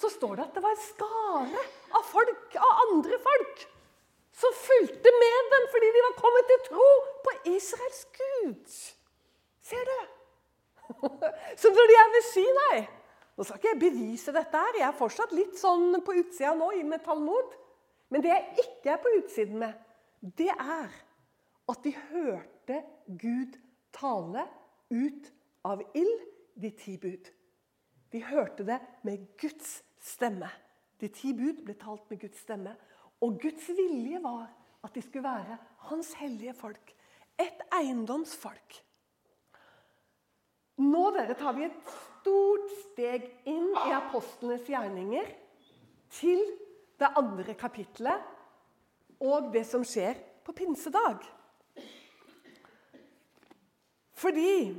Så 0.00 0.08
står 0.08 0.38
det 0.38 0.46
at 0.46 0.54
det 0.56 0.62
var 0.64 0.72
en 0.72 0.80
skare 0.80 1.64
av 1.92 2.06
folk, 2.08 2.56
av 2.56 2.80
andre 2.86 3.18
folk, 3.20 3.60
som 4.32 4.56
fulgte 4.56 5.12
med 5.12 5.50
dem 5.52 5.66
fordi 5.74 5.90
de 5.92 6.04
var 6.06 6.14
kommet 6.22 6.48
til 6.52 6.62
tro 6.70 6.86
på 7.26 7.34
Israels 7.52 7.98
Gud. 8.16 8.76
Ser 9.68 9.90
du? 9.90 9.98
Så 11.60 11.74
når 11.74 11.90
de 11.90 11.98
er 12.00 12.14
ved 12.14 12.24
Sinai 12.30 12.78
Nå 13.36 13.44
skal 13.44 13.60
ikke 13.60 13.74
jeg 13.74 13.82
bevise 13.82 14.32
dette, 14.32 14.62
her, 14.64 14.80
jeg 14.80 14.86
er 14.88 14.96
fortsatt 14.96 15.36
litt 15.36 15.60
sånn 15.60 16.00
på 16.00 16.16
utsida 16.22 16.54
nå 16.56 16.70
med 16.88 17.04
Talmud. 17.04 17.52
Men 18.08 18.24
det 18.24 18.32
jeg 18.32 18.64
ikke 18.64 18.96
er 18.96 19.04
på 19.04 19.12
utsiden 19.20 19.60
med, 19.60 19.76
det 20.20 20.50
er 20.50 20.92
at 21.68 21.84
de 21.84 21.92
hørte 22.10 22.82
Gud 23.06 23.58
tale 23.94 24.44
ut 24.90 25.30
av 25.68 25.82
ild, 25.94 26.24
de 26.58 26.70
ti 26.74 26.96
bud. 26.98 27.28
De 28.10 28.22
hørte 28.24 28.64
det 28.66 28.78
med 29.06 29.26
Guds 29.38 29.82
stemme. 30.02 30.48
De 30.98 31.10
ti 31.12 31.30
bud 31.36 31.62
ble 31.66 31.76
talt 31.78 32.08
med 32.10 32.22
Guds 32.24 32.40
stemme. 32.42 32.72
Og 33.22 33.38
Guds 33.42 33.68
vilje 33.68 34.18
var 34.24 34.48
at 34.82 34.94
de 34.94 35.02
skulle 35.02 35.26
være 35.26 35.58
hans 35.90 36.12
hellige 36.18 36.54
folk. 36.56 36.94
Et 37.38 37.62
eiendomsfolk. 37.78 38.80
Nå 40.78 41.04
dere, 41.14 41.34
tar 41.38 41.54
vi 41.54 41.66
et 41.66 41.78
stort 41.90 42.74
steg 42.84 43.26
inn 43.50 43.70
i 43.84 43.94
apostlenes 43.94 44.66
gjerninger 44.70 45.30
til 46.14 46.42
det 46.98 47.10
andre 47.18 47.54
kapitlet 47.58 48.37
og 49.20 49.50
det 49.54 49.64
som 49.66 49.84
skjer 49.86 50.18
på 50.46 50.54
pinsedag. 50.56 51.22
Fordi 54.18 54.74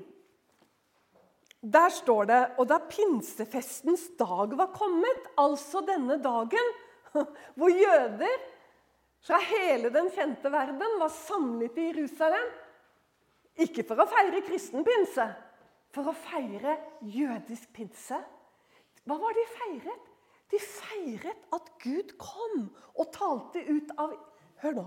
der 1.60 1.92
står 1.92 2.28
det 2.28 2.40
Og 2.60 2.68
da 2.68 2.78
pinsefestens 2.80 4.06
dag 4.20 4.56
var 4.56 4.72
kommet, 4.72 5.26
altså 5.36 5.82
denne 5.84 6.16
dagen 6.24 6.72
hvor 7.58 7.72
jøder 7.72 8.46
fra 9.20 9.40
hele 9.44 9.92
den 9.92 10.08
kjente 10.16 10.52
verden 10.52 11.00
var 11.02 11.12
samlet 11.12 11.76
i 11.78 11.90
Jerusalem 11.90 12.52
Ikke 13.60 13.84
for 13.84 14.00
å 14.00 14.08
feire 14.08 14.40
kristen 14.48 14.86
pinse, 14.88 15.26
for 15.92 16.08
å 16.08 16.16
feire 16.16 16.78
jødisk 17.04 17.74
pinse. 17.76 18.16
Hva 19.04 19.18
var 19.20 19.36
de 19.36 19.44
feiret? 19.52 20.09
De 20.50 20.60
feiret 20.60 21.46
at 21.56 21.70
Gud 21.84 22.16
kom 22.22 22.68
og 22.96 23.12
talte 23.16 23.64
ut 23.70 23.94
av 24.02 24.16
Hør 24.60 24.76
nå. 24.76 24.86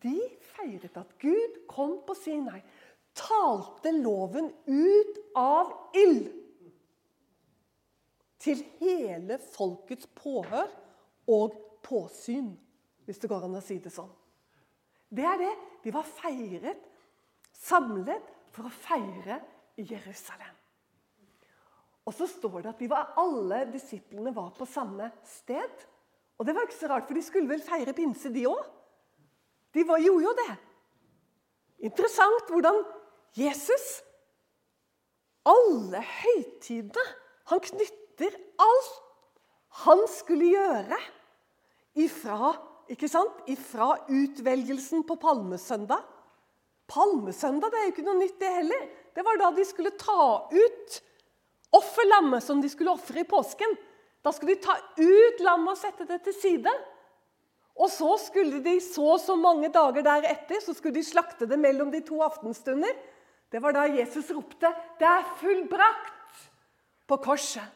De 0.00 0.16
feiret 0.54 0.94
at 0.96 1.10
Gud 1.20 1.58
kom 1.68 1.98
på 2.06 2.14
Sinai, 2.16 2.62
talte 3.12 3.92
loven 3.92 4.48
ut 4.70 5.18
av 5.36 5.74
ild 5.98 6.30
til 8.44 8.60
hele 8.80 9.38
folkets 9.52 10.08
påhør 10.16 10.68
og 11.32 11.54
påsyn, 11.84 12.50
hvis 13.04 13.20
det 13.20 13.30
går 13.30 13.46
an 13.46 13.56
å 13.56 13.64
si 13.64 13.78
det 13.80 13.92
sånn. 13.92 14.10
Det 15.14 15.24
er 15.28 15.40
det. 15.40 15.52
De 15.84 15.92
var 15.94 16.06
feiret, 16.08 16.80
samlet, 17.54 18.32
for 18.54 18.68
å 18.68 18.72
feire 18.72 19.40
Jerusalem. 19.76 20.53
Og 22.04 22.12
så 22.12 22.28
står 22.28 22.60
det 22.60 22.72
at 22.74 22.82
de 22.82 22.88
var, 22.90 23.14
alle 23.20 23.64
disiplene 23.72 24.32
var 24.34 24.50
på 24.56 24.66
samme 24.68 25.08
sted. 25.24 25.84
Og 26.38 26.46
det 26.46 26.54
var 26.56 26.66
ikke 26.66 26.76
så 26.76 26.90
rart, 26.90 27.06
for 27.08 27.16
de 27.16 27.24
skulle 27.24 27.48
vel 27.48 27.64
feire 27.64 27.94
pinse, 27.96 28.32
de 28.32 28.44
òg? 28.50 28.60
De 29.74 29.84
var, 29.88 30.02
gjorde 30.02 30.26
jo 30.26 30.34
det. 30.44 30.52
Interessant 31.88 32.50
hvordan 32.52 32.76
Jesus 33.36 33.86
Alle 35.44 35.98
høytidene 36.00 37.02
Han 37.50 37.60
knytter 37.60 38.36
alt 38.62 39.00
han 39.82 40.04
skulle 40.06 40.52
gjøre 40.52 40.98
ifra, 41.98 42.52
ikke 42.92 43.08
sant? 43.10 43.40
ifra 43.50 43.88
utvelgelsen 44.06 45.02
på 45.02 45.16
palmesøndag. 45.18 45.98
Palmesøndag 46.90 47.72
det 47.72 47.80
er 47.80 47.88
jo 47.88 47.92
ikke 47.94 48.04
noe 48.06 48.20
nytt, 48.20 48.36
det 48.38 48.52
heller. 48.54 48.84
Det 49.18 49.24
var 49.26 49.40
da 49.40 49.50
de 49.56 49.64
skulle 49.66 49.94
ta 49.98 50.28
ut 50.52 51.00
offerlammet 51.74 52.44
som 52.44 52.60
de 52.62 52.70
skulle 52.70 52.94
ofre 52.94 53.22
i 53.22 53.28
påsken. 53.28 53.76
Da 54.24 54.32
skulle 54.32 54.54
de 54.54 54.64
ta 54.64 54.76
ut 54.98 55.42
lammet 55.44 55.74
og 55.74 55.80
sette 55.80 56.06
det 56.08 56.22
til 56.24 56.36
side. 56.36 56.74
Og 57.74 57.90
så 57.90 58.14
skulle 58.22 58.60
de 58.62 58.78
så 58.82 59.06
og 59.16 59.20
så 59.20 59.34
mange 59.36 59.68
dager 59.74 60.04
deretter 60.06 60.62
så 60.62 60.74
skulle 60.76 61.00
de 61.00 61.06
slakte 61.06 61.48
det 61.50 61.58
mellom 61.58 61.90
de 61.92 62.00
to 62.06 62.20
aftenstunder. 62.22 62.92
Det 63.50 63.62
var 63.62 63.74
da 63.74 63.86
Jesus 63.86 64.30
ropte 64.30 64.70
'Det 64.98 65.06
er 65.06 65.24
fullbrakt' 65.40 66.50
på 67.06 67.16
korset. 67.16 67.66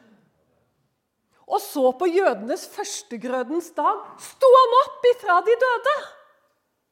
Og 1.48 1.60
så, 1.60 1.92
på 1.92 2.06
jødenes 2.06 2.66
førstegrødens 2.68 3.70
dag, 3.76 4.00
sto 4.20 4.48
han 4.52 4.74
opp 4.82 5.06
ifra 5.14 5.40
de 5.46 5.54
døde. 5.62 5.94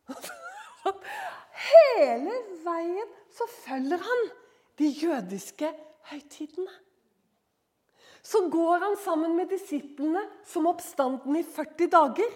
Hele 1.67 2.39
veien 2.65 3.11
så 3.37 3.49
følger 3.53 4.01
han 4.01 4.25
de 4.81 4.89
jødiske 5.03 5.73
høytidene. 6.11 6.86
Så 8.26 8.42
går 8.50 8.83
han 8.83 8.97
sammen 8.99 9.37
med 9.38 9.52
disiplene 9.52 10.25
som 10.49 10.66
oppstanden 10.66 11.38
i 11.38 11.45
40 11.47 11.92
dager. 11.92 12.33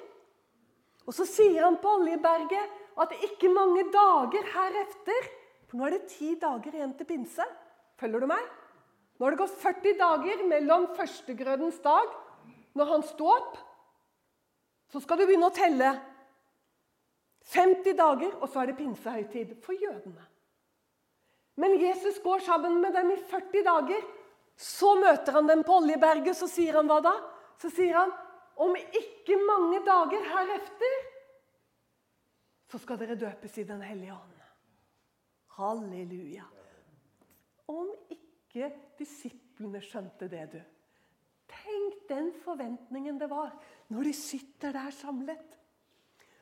Og 1.09 1.17
så 1.17 1.27
sier 1.27 1.65
han 1.67 1.81
på 1.83 1.97
Oljeberget 1.99 2.79
at 3.01 3.15
ikke 3.27 3.51
mange 3.51 3.89
dager 3.91 4.47
herefter 4.55 5.31
for 5.71 5.79
nå 5.79 5.87
er 5.87 5.95
det 5.95 6.11
ti 6.11 6.33
dager 6.35 6.75
igjen 6.75 6.97
til 6.99 7.07
pinse. 7.07 7.45
Følger 8.01 8.25
du 8.25 8.27
meg? 8.27 8.43
Nå 9.15 9.27
har 9.27 9.35
det 9.35 9.39
gått 9.39 9.59
40 9.63 9.99
dager 10.01 10.41
mellom 10.51 10.89
førstegrødens 10.97 11.79
dag, 11.85 12.09
når 12.75 12.89
han 12.91 13.05
sto 13.07 13.29
opp. 13.31 13.59
Så 14.91 15.03
skal 15.05 15.21
du 15.21 15.29
begynne 15.29 15.47
å 15.47 15.55
telle. 15.55 15.93
50 17.53 17.95
dager, 18.01 18.35
og 18.43 18.51
så 18.51 18.65
er 18.65 18.71
det 18.71 18.81
pinsehøytid 18.81 19.53
for 19.63 19.79
jødene. 19.79 20.27
Men 21.61 21.77
Jesus 21.79 22.19
går 22.25 22.43
sammen 22.43 22.81
med 22.83 22.97
dem 22.99 23.15
i 23.15 23.21
40 23.31 23.67
dager. 23.69 24.03
Så 24.61 24.93
møter 25.01 25.33
han 25.39 25.49
dem 25.49 25.63
på 25.65 25.79
Oljeberget, 25.81 26.37
så 26.37 26.49
sier 26.51 26.77
han 26.77 26.91
hva 26.91 26.99
da? 27.05 27.15
Så 27.61 27.71
sier 27.73 27.97
han 27.97 28.13
om 28.61 28.75
ikke 28.77 29.39
mange 29.49 29.81
dager 29.87 30.27
herefter 30.35 30.99
så 32.71 32.79
skal 32.79 33.01
dere 33.01 33.19
døpes 33.19 33.57
i 33.59 33.67
Den 33.67 33.83
hellige 33.83 34.15
ånd. 34.15 34.37
Halleluja. 35.57 36.47
Om 37.71 37.89
ikke 38.15 38.71
disiplene 38.99 39.81
skjønte 39.83 40.29
det, 40.31 40.45
du. 40.55 40.61
Tenk 41.51 42.05
den 42.09 42.31
forventningen 42.45 43.19
det 43.19 43.27
var 43.31 43.51
når 43.91 44.07
de 44.07 44.13
sitter 44.15 44.75
der 44.77 44.95
samlet. 44.95 45.57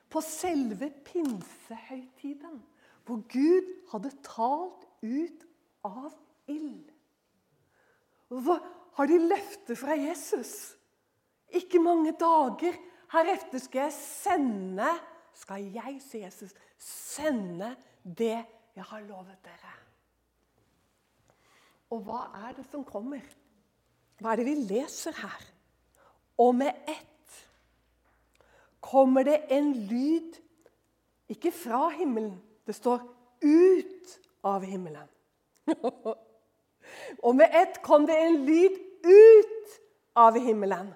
På 0.09 0.21
selve 0.25 0.91
pinsehøytiden, 1.05 2.61
hvor 3.05 3.25
Gud 3.29 3.73
hadde 3.93 4.13
talt 4.25 4.85
ut 5.05 5.45
av 5.85 6.13
ild. 6.49 6.93
Hva 8.29 8.59
har 8.99 9.09
de 9.09 9.19
løftet 9.25 9.79
fra 9.79 9.97
Jesus? 9.97 10.75
Ikke 11.57 11.81
mange 11.81 12.13
dager 12.19 12.77
heretter 13.13 13.63
skal 13.63 13.87
jeg 13.87 13.97
sende 13.97 14.91
Skal 15.39 15.69
jeg, 15.71 16.01
sier 16.03 16.27
Jesus, 16.27 16.51
sende 16.83 17.71
det 18.03 18.41
jeg 18.75 18.87
har 18.91 19.05
lovet 19.07 19.39
dere. 19.45 19.75
Og 21.95 22.03
hva 22.05 22.25
er 22.49 22.57
det 22.57 22.65
som 22.73 22.83
kommer? 22.87 23.23
Hva 24.19 24.33
er 24.33 24.41
det 24.41 24.49
vi 24.49 24.57
leser 24.67 25.15
her? 25.15 25.47
Og 26.43 26.57
med 26.59 26.75
ett 26.91 27.39
kommer 28.83 29.27
det 29.31 29.45
en 29.55 29.71
lyd, 29.87 30.39
ikke 31.31 31.55
fra 31.55 31.89
himmelen, 31.95 32.35
det 32.67 32.75
står 32.75 33.07
ut 33.47 34.19
av 34.43 34.67
himmelen. 34.67 35.07
Og 37.23 37.37
med 37.39 37.55
ett 37.55 37.81
kom 37.85 38.07
det 38.09 38.17
en 38.19 38.41
lyd 38.47 38.79
ut 39.05 39.79
av 40.19 40.39
himmelen, 40.39 40.91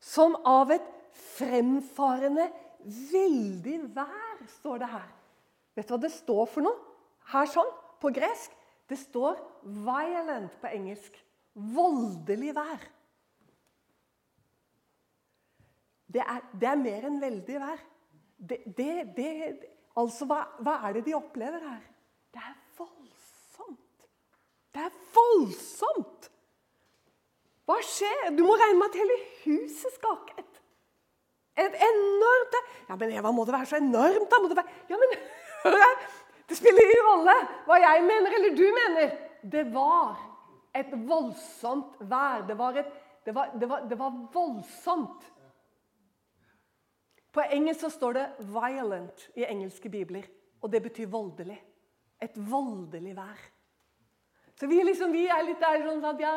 som 0.00 0.36
av 0.46 0.70
et 0.72 0.86
fremfarende 1.36 2.46
veldig 2.84 3.78
vær, 3.94 4.38
står 4.60 4.82
det 4.82 4.90
her. 4.92 5.10
Vet 5.76 5.88
du 5.88 5.94
hva 5.94 6.00
det 6.02 6.12
står 6.14 6.46
for 6.50 6.64
noe? 6.64 6.78
Her 7.30 7.50
sånn, 7.50 7.68
på 8.00 8.10
gresk. 8.14 8.54
Det 8.90 8.98
står 8.98 9.36
'violent' 9.62 10.56
på 10.60 10.66
engelsk. 10.66 11.18
Voldelig 11.54 12.54
vær. 12.56 12.80
Det 16.10 16.22
er, 16.24 16.40
det 16.60 16.68
er 16.68 16.80
mer 16.80 17.06
enn 17.06 17.20
veldig 17.22 17.60
vær. 17.62 17.82
Det, 18.36 18.58
det, 18.76 19.68
altså, 19.94 20.26
hva, 20.26 20.40
hva 20.58 20.80
er 20.88 20.96
det 20.96 21.04
de 21.06 21.14
opplever 21.14 21.62
her? 21.62 21.84
Det 22.34 22.42
er. 22.42 22.56
Det 24.74 24.84
er 24.86 24.94
voldsomt! 25.14 26.30
Hva 27.66 27.76
skjer? 27.86 28.30
Du 28.34 28.42
må 28.46 28.56
regne 28.58 28.78
med 28.80 28.90
at 28.90 28.98
hele 28.98 29.16
huset 29.44 29.94
skaket. 29.94 30.60
Et 31.60 31.76
enormt 31.86 32.56
Ja, 32.88 32.96
men 32.96 33.12
Eva, 33.14 33.30
må 33.34 33.44
det 33.44 33.54
være 33.54 33.68
så 33.70 33.78
enormt? 33.78 34.30
da? 34.30 34.38
Må 34.42 34.48
det, 34.50 34.56
være, 34.58 34.72
ja, 34.90 34.98
men, 34.98 35.12
det 36.48 36.58
spiller 36.58 36.86
ingen 36.86 37.06
rolle 37.06 37.36
hva 37.66 37.78
jeg 37.82 38.06
mener 38.06 38.38
eller 38.38 38.56
du 38.56 38.64
mener. 38.78 39.12
Det 39.52 39.66
var 39.74 40.18
et 40.76 40.94
voldsomt 41.06 42.00
vær. 42.00 42.46
Det 42.48 42.56
var, 42.58 42.80
et, 42.80 42.90
det 43.26 43.34
var, 43.34 43.52
det 43.60 43.68
var, 43.68 43.86
det 43.90 43.98
var 43.98 44.18
voldsomt. 44.34 45.28
På 47.30 47.44
engelsk 47.46 47.84
så 47.86 47.90
står 47.94 48.12
det 48.12 48.26
'violent' 48.40 49.28
i 49.38 49.46
engelske 49.46 49.90
bibler. 49.90 50.26
Og 50.62 50.72
det 50.72 50.82
betyr 50.82 51.06
voldelig. 51.06 51.60
Et 52.22 52.34
voldelig 52.50 53.16
vær. 53.16 53.38
Så 54.60 54.68
vi, 54.68 54.76
liksom, 54.84 55.12
vi 55.16 55.22
er 55.32 55.40
litt 55.46 55.62
der 55.62 55.80
sånn 55.86 56.02
ja, 56.20 56.34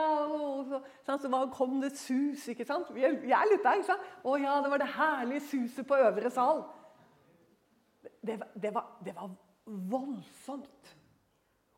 så, 0.69 0.77
sånn, 1.03 1.19
så 1.19 1.39
kom 1.51 1.81
det 1.81 1.89
et 1.91 1.99
sus, 1.99 2.45
ikke 2.53 2.63
sant? 2.63 2.87
Vi 2.95 3.03
er, 3.03 3.17
vi 3.19 3.33
er, 3.35 3.49
litt 3.51 3.65
der. 3.65 3.81
ikke 3.81 3.89
sant? 3.89 4.05
Å 4.23 4.37
ja, 4.39 4.53
det 4.63 4.71
var 4.71 4.79
det 4.79 4.87
herlige 4.93 5.43
suset 5.49 5.87
på 5.89 5.99
øvre 5.99 6.31
sal. 6.31 6.63
Det, 8.23 8.39
det, 8.55 8.71
var, 8.71 8.93
det 9.03 9.17
var 9.17 9.33
voldsomt. 9.91 10.93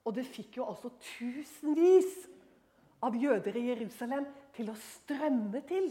Og 0.06 0.14
det 0.14 0.28
fikk 0.30 0.60
jo 0.60 0.70
altså 0.70 0.94
tusenvis 1.18 2.14
av 3.06 3.18
jøder 3.18 3.58
i 3.58 3.68
Jerusalem 3.72 4.30
til 4.54 4.70
å 4.70 4.80
strømme 4.94 5.66
til. 5.66 5.90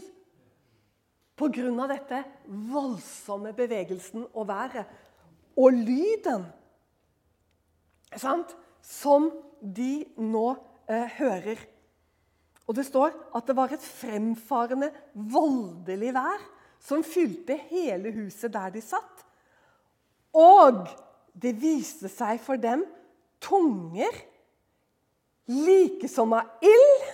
Av 1.35 1.89
dette 1.91 2.21
voldsomme 2.47 3.51
bevegelsen 3.57 4.23
og 4.31 4.45
været. 4.47 4.87
Og 5.59 5.75
lyden 5.75 6.47
sant? 8.15 8.55
Som 8.85 9.31
de 9.59 10.05
nå 10.21 10.49
eh, 10.89 11.07
hører. 11.17 11.61
Og 12.65 12.75
Det 12.77 12.85
står 12.85 13.13
at 13.37 13.47
det 13.47 13.55
var 13.57 13.73
et 13.73 13.81
fremfarende, 13.85 14.91
voldelig 15.13 16.13
vær 16.13 16.45
som 16.85 17.03
fylte 17.05 17.57
hele 17.69 18.11
huset 18.13 18.53
der 18.53 18.69
de 18.73 18.81
satt. 18.83 19.25
Og 20.35 20.85
det 21.33 21.55
viste 21.61 22.09
seg 22.11 22.39
for 22.43 22.59
dem 22.61 22.83
tunger 23.43 24.13
like 25.51 26.09
som 26.09 26.33
av 26.33 26.65
ild, 26.65 27.05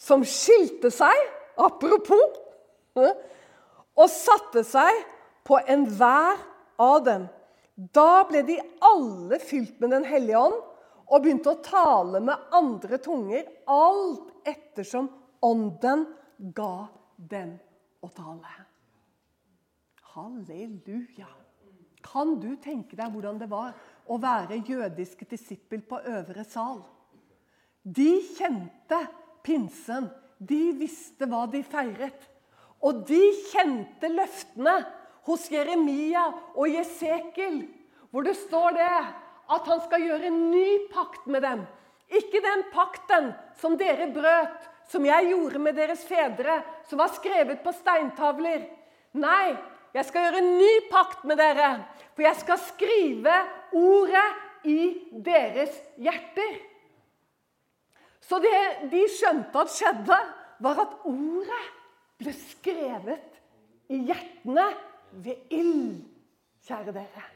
som 0.00 0.22
skilte 0.24 0.92
seg, 0.94 1.16
apropos, 1.60 2.38
og 4.00 4.06
satte 4.10 4.62
seg 4.64 5.02
på 5.46 5.58
enhver 5.68 6.38
av 6.80 7.02
dem. 7.04 7.26
Da 7.80 8.26
ble 8.28 8.42
de 8.44 8.58
alle 8.84 9.38
fylt 9.40 9.78
med 9.80 9.94
Den 9.94 10.04
hellige 10.04 10.40
ånd 10.40 10.58
og 11.10 11.22
begynte 11.24 11.54
å 11.54 11.62
tale 11.64 12.20
med 12.22 12.52
andre 12.54 13.00
tunger, 13.02 13.46
alt 13.66 14.28
ettersom 14.46 15.08
ånden 15.42 16.04
ga 16.54 16.86
dem 17.16 17.56
å 18.04 18.10
tale. 18.14 18.52
Halleluja. 20.12 21.26
Kan 22.04 22.36
du 22.42 22.52
tenke 22.62 22.96
deg 22.98 23.10
hvordan 23.12 23.40
det 23.40 23.48
var 23.50 23.74
å 24.06 24.18
være 24.22 24.60
jødiske 24.66 25.26
disippel 25.30 25.82
på 25.88 25.98
øvre 26.12 26.44
sal? 26.46 26.78
De 27.82 28.20
kjente 28.36 29.00
pinsen. 29.44 30.08
De 30.38 30.70
visste 30.78 31.26
hva 31.28 31.42
de 31.50 31.60
feiret. 31.66 32.22
Og 32.86 33.02
de 33.08 33.20
kjente 33.50 34.08
løftene 34.08 34.78
hos 35.28 35.48
Jeremia 35.52 36.26
og 36.54 36.70
Jesekel, 36.70 37.62
hvor 38.10 38.26
det 38.26 38.36
står 38.38 38.76
det 38.78 38.94
at 39.50 39.68
han 39.70 39.82
skal 39.84 40.04
gjøre 40.06 40.30
en 40.30 40.42
ny 40.52 40.68
pakt 40.92 41.26
med 41.30 41.44
dem. 41.46 41.64
Ikke 42.10 42.42
den 42.42 42.64
pakten 42.74 43.30
som 43.60 43.76
dere 43.78 44.08
brøt, 44.14 44.68
som 44.90 45.04
jeg 45.06 45.30
gjorde 45.30 45.60
med 45.62 45.76
deres 45.78 46.02
fedre, 46.06 46.60
som 46.90 46.98
var 46.98 47.12
skrevet 47.14 47.62
på 47.62 47.74
steintavler. 47.74 48.64
Nei, 49.18 49.54
jeg 49.94 50.06
skal 50.06 50.26
gjøre 50.26 50.42
en 50.42 50.56
ny 50.58 50.72
pakt 50.90 51.22
med 51.26 51.38
dere, 51.38 51.70
for 52.14 52.26
jeg 52.26 52.38
skal 52.42 52.62
skrive 52.62 53.36
ordet 53.78 54.26
i 54.66 54.80
deres 55.26 55.74
hjerter. 55.98 56.58
Så 58.20 58.38
det 58.42 58.90
de 58.92 59.06
skjønte 59.10 59.62
at 59.64 59.74
skjedde, 59.74 60.18
var 60.60 60.82
at 60.82 61.06
ordet 61.08 61.62
ble 62.20 62.34
skrevet 62.36 63.38
i 63.90 64.02
hjertene 64.10 64.66
ved 65.12 65.50
ild, 65.50 66.04
kjære 66.66 66.94
dere 66.94 67.26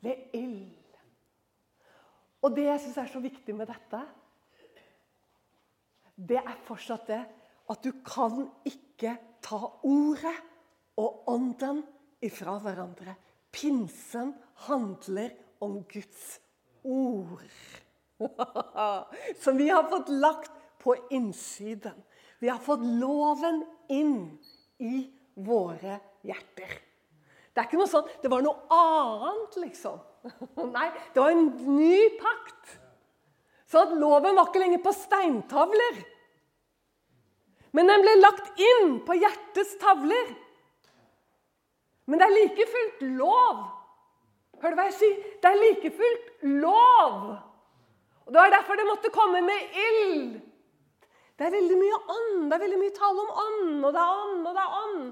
ved 0.00 0.34
ild. 0.36 0.76
Og 2.40 2.56
det 2.56 2.64
jeg 2.64 2.80
syns 2.80 2.98
er 3.02 3.10
så 3.12 3.20
viktig 3.20 3.54
med 3.56 3.68
dette, 3.68 4.00
det 6.20 6.40
er 6.40 6.56
fortsatt 6.66 7.08
det 7.08 7.20
at 7.70 7.84
du 7.84 7.92
kan 8.04 8.46
ikke 8.66 9.14
ta 9.44 9.60
ordet 9.86 10.36
og 11.00 11.28
ånden 11.32 11.82
ifra 12.24 12.58
hverandre. 12.60 13.14
Pinsen 13.52 14.34
handler 14.66 15.32
om 15.60 15.80
Guds 15.88 16.40
ord. 16.84 17.44
Som 19.42 19.56
vi 19.56 19.68
har 19.68 19.88
fått 19.88 20.08
lagt 20.08 20.52
på 20.80 20.96
innsiden. 21.10 21.96
Vi 22.40 22.48
har 22.48 22.60
fått 22.64 22.84
loven 22.84 23.62
inn 23.92 24.38
i 24.80 25.04
våre 25.40 25.98
hjerter. 26.26 26.76
Det 27.50 27.58
er 27.62 27.66
ikke 27.66 27.80
noe 27.80 27.90
sånn 27.90 28.06
Det 28.22 28.30
var 28.30 28.44
noe 28.44 28.62
annet, 28.74 29.56
liksom. 29.64 29.98
Nei, 30.76 30.86
det 31.14 31.22
var 31.22 31.34
en 31.34 31.48
ny 31.76 32.06
pakt. 32.20 32.76
Så 33.70 33.84
at 33.84 33.94
loven 33.96 34.36
var 34.38 34.50
ikke 34.50 34.62
lenger 34.62 34.82
på 34.84 34.94
steintavler. 34.94 36.00
Men 37.76 37.90
den 37.90 38.02
ble 38.02 38.14
lagt 38.18 38.58
inn 38.58 38.96
på 39.06 39.14
hjertets 39.18 39.76
tavler. 39.82 40.32
Men 42.10 42.18
det 42.18 42.26
er 42.26 42.34
like 42.34 42.66
fullt 42.66 43.04
lov. 43.20 43.60
Hør 44.60 44.74
du 44.74 44.80
hva 44.80 44.88
jeg 44.88 44.98
sier? 44.98 45.28
Det 45.40 45.50
er 45.50 45.60
like 45.60 45.92
fullt 45.94 46.44
lov. 46.64 47.20
Og 48.26 48.32
Det 48.34 48.40
var 48.40 48.52
derfor 48.56 48.78
det 48.78 48.88
måtte 48.88 49.14
komme 49.14 49.40
med 49.46 49.78
ild. 49.86 50.40
Det 51.38 51.46
er 51.46 51.54
veldig 51.54 51.78
mye 51.78 51.98
ånd. 52.14 52.50
Det 52.50 52.56
er 52.56 52.64
veldig 52.66 52.80
mye 52.82 52.96
tale 52.98 53.22
om 53.22 53.30
ånd, 53.44 53.84
og 53.86 53.94
det 53.94 54.02
er 54.02 54.18
ånd, 54.24 54.40
og 54.44 54.56
det 54.58 54.64
er 54.64 54.74
ånd. 54.80 55.06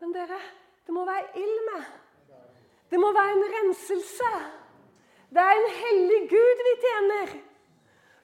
Men 0.00 0.14
dere, 0.16 0.38
det 0.86 0.94
må 0.96 1.04
være 1.04 1.28
ild 1.36 1.58
med. 1.68 1.82
Det 2.90 2.98
må 3.00 3.12
være 3.12 3.32
en 3.36 3.44
renselse. 3.54 4.30
Det 5.30 5.42
er 5.42 5.58
en 5.58 5.74
hellig 5.76 6.20
Gud 6.30 6.62
vi 6.66 6.72
tjener. 6.84 7.34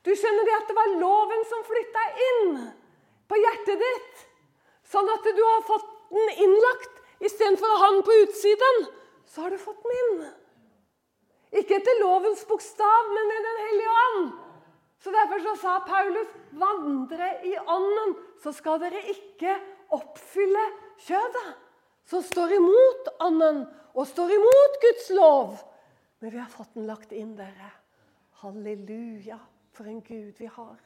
Du 0.07 0.15
skjønner 0.15 0.49
det 0.49 0.55
at 0.57 0.71
det 0.71 0.77
var 0.79 0.95
loven 1.03 1.45
som 1.51 1.67
flytta 1.67 2.07
inn 2.29 2.57
på 3.29 3.39
hjertet 3.43 3.83
ditt. 3.83 4.25
Sånn 4.87 5.11
at 5.13 5.29
du 5.37 5.43
har 5.43 5.67
fått 5.69 5.87
den 6.15 6.33
innlagt 6.47 7.27
istedenfor 7.27 7.75
å 7.75 7.79
ha 7.83 7.93
den 7.93 8.05
på 8.07 8.17
utsiden. 8.25 8.83
Så 9.27 9.45
har 9.45 9.53
du 9.53 9.61
fått 9.61 9.85
den 9.85 10.01
inn. 10.01 10.25
Ikke 11.61 11.79
etter 11.79 12.01
lovens 12.01 12.43
bokstav, 12.49 13.13
men 13.13 13.31
med 13.31 13.47
Den 13.47 13.63
hellige 13.67 14.01
ånd. 14.07 14.33
Så 15.03 15.13
Derfor 15.13 15.39
så 15.45 15.55
sa 15.61 15.79
Paulus, 15.87 16.29
'Vandre 16.53 17.29
i 17.45 17.55
ånden, 17.59 18.17
så 18.43 18.53
skal 18.53 18.81
dere 18.81 19.03
ikke 19.13 19.55
oppfylle 19.95 20.65
kjødet' 20.99 21.66
som 22.07 22.23
står 22.23 22.57
imot 22.57 23.11
Anden 23.23 23.65
og 23.97 24.07
står 24.07 24.35
imot 24.37 24.81
Guds 24.83 25.09
lov. 25.11 25.57
Men 26.21 26.33
vi 26.33 26.39
har 26.39 26.51
fått 26.51 26.75
den 26.77 26.87
lagt 26.89 27.13
inn, 27.13 27.35
dere. 27.37 27.71
Halleluja, 28.43 29.39
for 29.73 29.89
en 29.89 30.03
Gud 30.05 30.37
vi 30.39 30.47
har. 30.47 30.77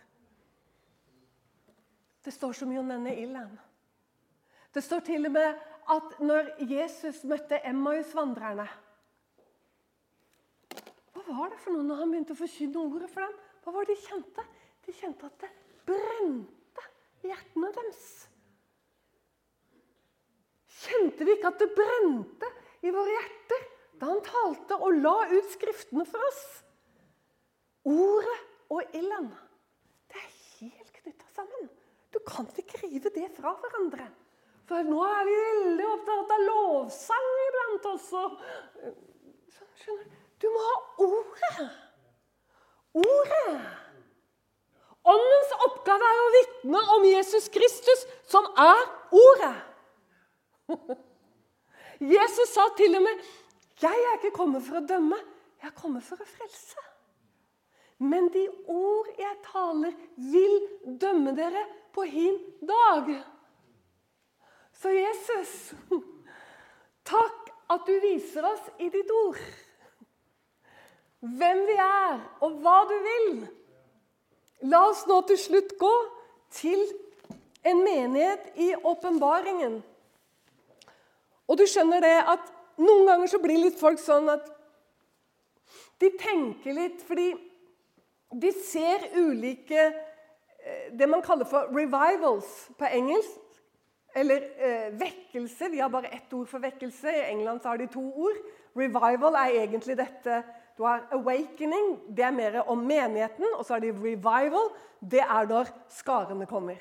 Det 2.24 2.32
står 2.34 2.52
så 2.52 2.68
mye 2.68 2.80
om 2.82 2.90
denne 2.90 3.14
ilden. 3.16 3.52
Det 4.74 4.82
står 4.84 5.02
til 5.06 5.26
og 5.26 5.34
med 5.34 5.60
at 5.90 6.18
når 6.22 6.52
Jesus 6.70 7.24
møtte 7.26 7.58
Emmaus-vandrerne 7.66 8.68
Hva 11.10 11.24
var 11.26 11.50
det 11.50 11.58
for 11.62 11.74
noe 11.74 11.86
når 11.86 12.02
han 12.02 12.12
begynte 12.12 12.36
å 12.36 12.38
forkynne 12.38 12.84
ordet 12.84 13.10
for 13.10 13.24
dem? 13.24 13.34
Hva 13.64 13.74
var 13.74 13.88
det 13.88 13.96
de 13.96 14.04
kjente? 14.06 14.44
De 14.86 14.94
kjente 14.94 15.26
at 15.26 15.42
det 15.42 15.50
brente 15.88 16.86
i 17.24 17.32
hjertene 17.32 17.72
deres. 17.76 18.04
Kjente 20.80 21.26
vi 21.26 21.36
ikke 21.36 21.50
at 21.52 21.60
det 21.60 21.70
brente 21.76 22.48
i 22.86 22.92
våre 22.94 23.12
hjerter 23.12 23.66
da 24.00 24.08
han 24.08 24.22
talte 24.24 24.78
og 24.80 24.96
la 25.02 25.16
ut 25.28 25.50
Skriftene 25.52 26.06
for 26.08 26.24
oss? 26.30 26.40
Ordet 27.90 28.38
og 28.72 28.96
ilden, 28.96 29.28
det 30.08 30.20
er 30.20 30.32
helt 30.60 30.90
knytta 31.00 31.28
sammen. 31.34 31.68
Du 32.12 32.18
kan 32.26 32.48
ikke 32.60 32.80
rive 32.84 33.12
det 33.14 33.28
fra 33.36 33.52
hverandre. 33.60 34.08
For 34.70 34.86
nå 34.86 35.00
er 35.02 35.24
vi 35.26 35.36
veldig 35.36 35.86
opptatt 35.90 36.32
av 36.36 36.42
lovsang 36.46 37.28
iblant 37.44 37.86
også. 37.90 38.24
Skjønner 39.80 40.04
du? 40.06 40.18
Du 40.40 40.46
må 40.54 40.60
ha 40.66 40.76
ordet. 41.06 41.64
Ordet. 43.00 43.56
Åndens 45.10 45.56
oppgave 45.66 46.12
er 46.12 46.20
å 46.20 46.30
vitne 46.36 46.84
om 46.96 47.08
Jesus 47.08 47.48
Kristus, 47.52 48.06
som 48.28 48.46
er 48.60 48.86
ordet. 49.16 49.56
Jesus 52.14 52.54
sa 52.54 52.68
til 52.76 52.96
og 52.96 53.02
med 53.02 53.24
'Jeg 53.80 53.96
er 54.06 54.16
ikke 54.18 54.36
kommet 54.36 54.62
for 54.62 54.76
å 54.76 54.86
dømme, 54.86 55.16
jeg 55.62 55.68
er 55.68 55.80
kommet 55.80 56.02
for 56.02 56.16
å 56.20 56.24
frelse'. 56.28 56.86
Men 57.98 58.28
de 58.32 58.48
ord 58.68 59.08
jeg 59.18 59.36
taler, 59.52 59.92
vil 60.16 60.54
dømme 61.00 61.36
dere 61.36 61.64
på 61.92 62.02
hin 62.02 62.38
dag. 62.68 63.10
Så 64.72 64.88
Jesus, 64.88 65.74
takk 67.12 67.50
at 67.70 67.84
du 67.86 67.92
viser 68.00 68.44
oss 68.48 68.70
i 68.78 68.88
ditt 68.88 69.10
ord 69.10 69.40
hvem 71.20 71.66
vi 71.68 71.76
er, 71.76 72.20
og 72.40 72.60
hva 72.64 72.78
du 72.88 72.96
vil. 73.04 73.30
La 74.72 74.86
oss 74.88 75.04
nå 75.08 75.20
til 75.28 75.38
slutt 75.40 75.76
gå 75.80 75.92
til 76.56 76.80
en 77.64 77.82
menighet 77.84 78.56
i 78.56 78.72
åpenbaringen. 78.74 79.80
Og 81.50 81.58
du 81.58 81.66
skjønner 81.66 82.02
det 82.04 82.16
at 82.30 82.50
noen 82.80 83.08
ganger 83.08 83.30
så 83.30 83.40
blir 83.42 83.58
litt 83.58 83.78
folk 83.80 83.98
sånn 84.00 84.30
at 84.30 84.46
de 86.00 86.12
tenker 86.20 86.76
litt 86.76 87.02
fordi 87.04 87.32
de 88.40 88.52
ser 88.54 89.08
ulike 89.18 89.80
eh, 89.90 90.90
Det 90.94 91.08
man 91.08 91.22
kaller 91.22 91.44
for 91.44 91.66
'revivals' 91.72 92.70
på 92.78 92.86
engelsk. 92.86 93.38
Eller 94.14 94.42
eh, 94.58 94.88
vekkelse. 95.00 95.70
Vi 95.70 95.78
har 95.78 95.88
bare 95.88 96.12
ett 96.14 96.32
ord 96.32 96.48
for 96.48 96.58
vekkelse. 96.58 97.10
I 97.10 97.30
England 97.30 97.60
har 97.64 97.76
de 97.76 97.86
to 97.86 98.02
ord. 98.02 98.38
Revival 98.76 99.34
er 99.34 99.62
egentlig 99.64 99.96
dette 99.98 100.42
Du 100.78 100.84
har 100.86 101.02
awakening, 101.12 101.98
det 102.16 102.24
er 102.24 102.30
mer 102.30 102.62
om 102.62 102.78
menigheten. 102.78 103.44
Og 103.58 103.64
så 103.64 103.74
har 103.74 103.80
de 103.80 103.90
revival, 103.92 104.70
det 105.00 105.20
er 105.20 105.46
når 105.46 105.68
skarene 105.88 106.46
kommer. 106.46 106.78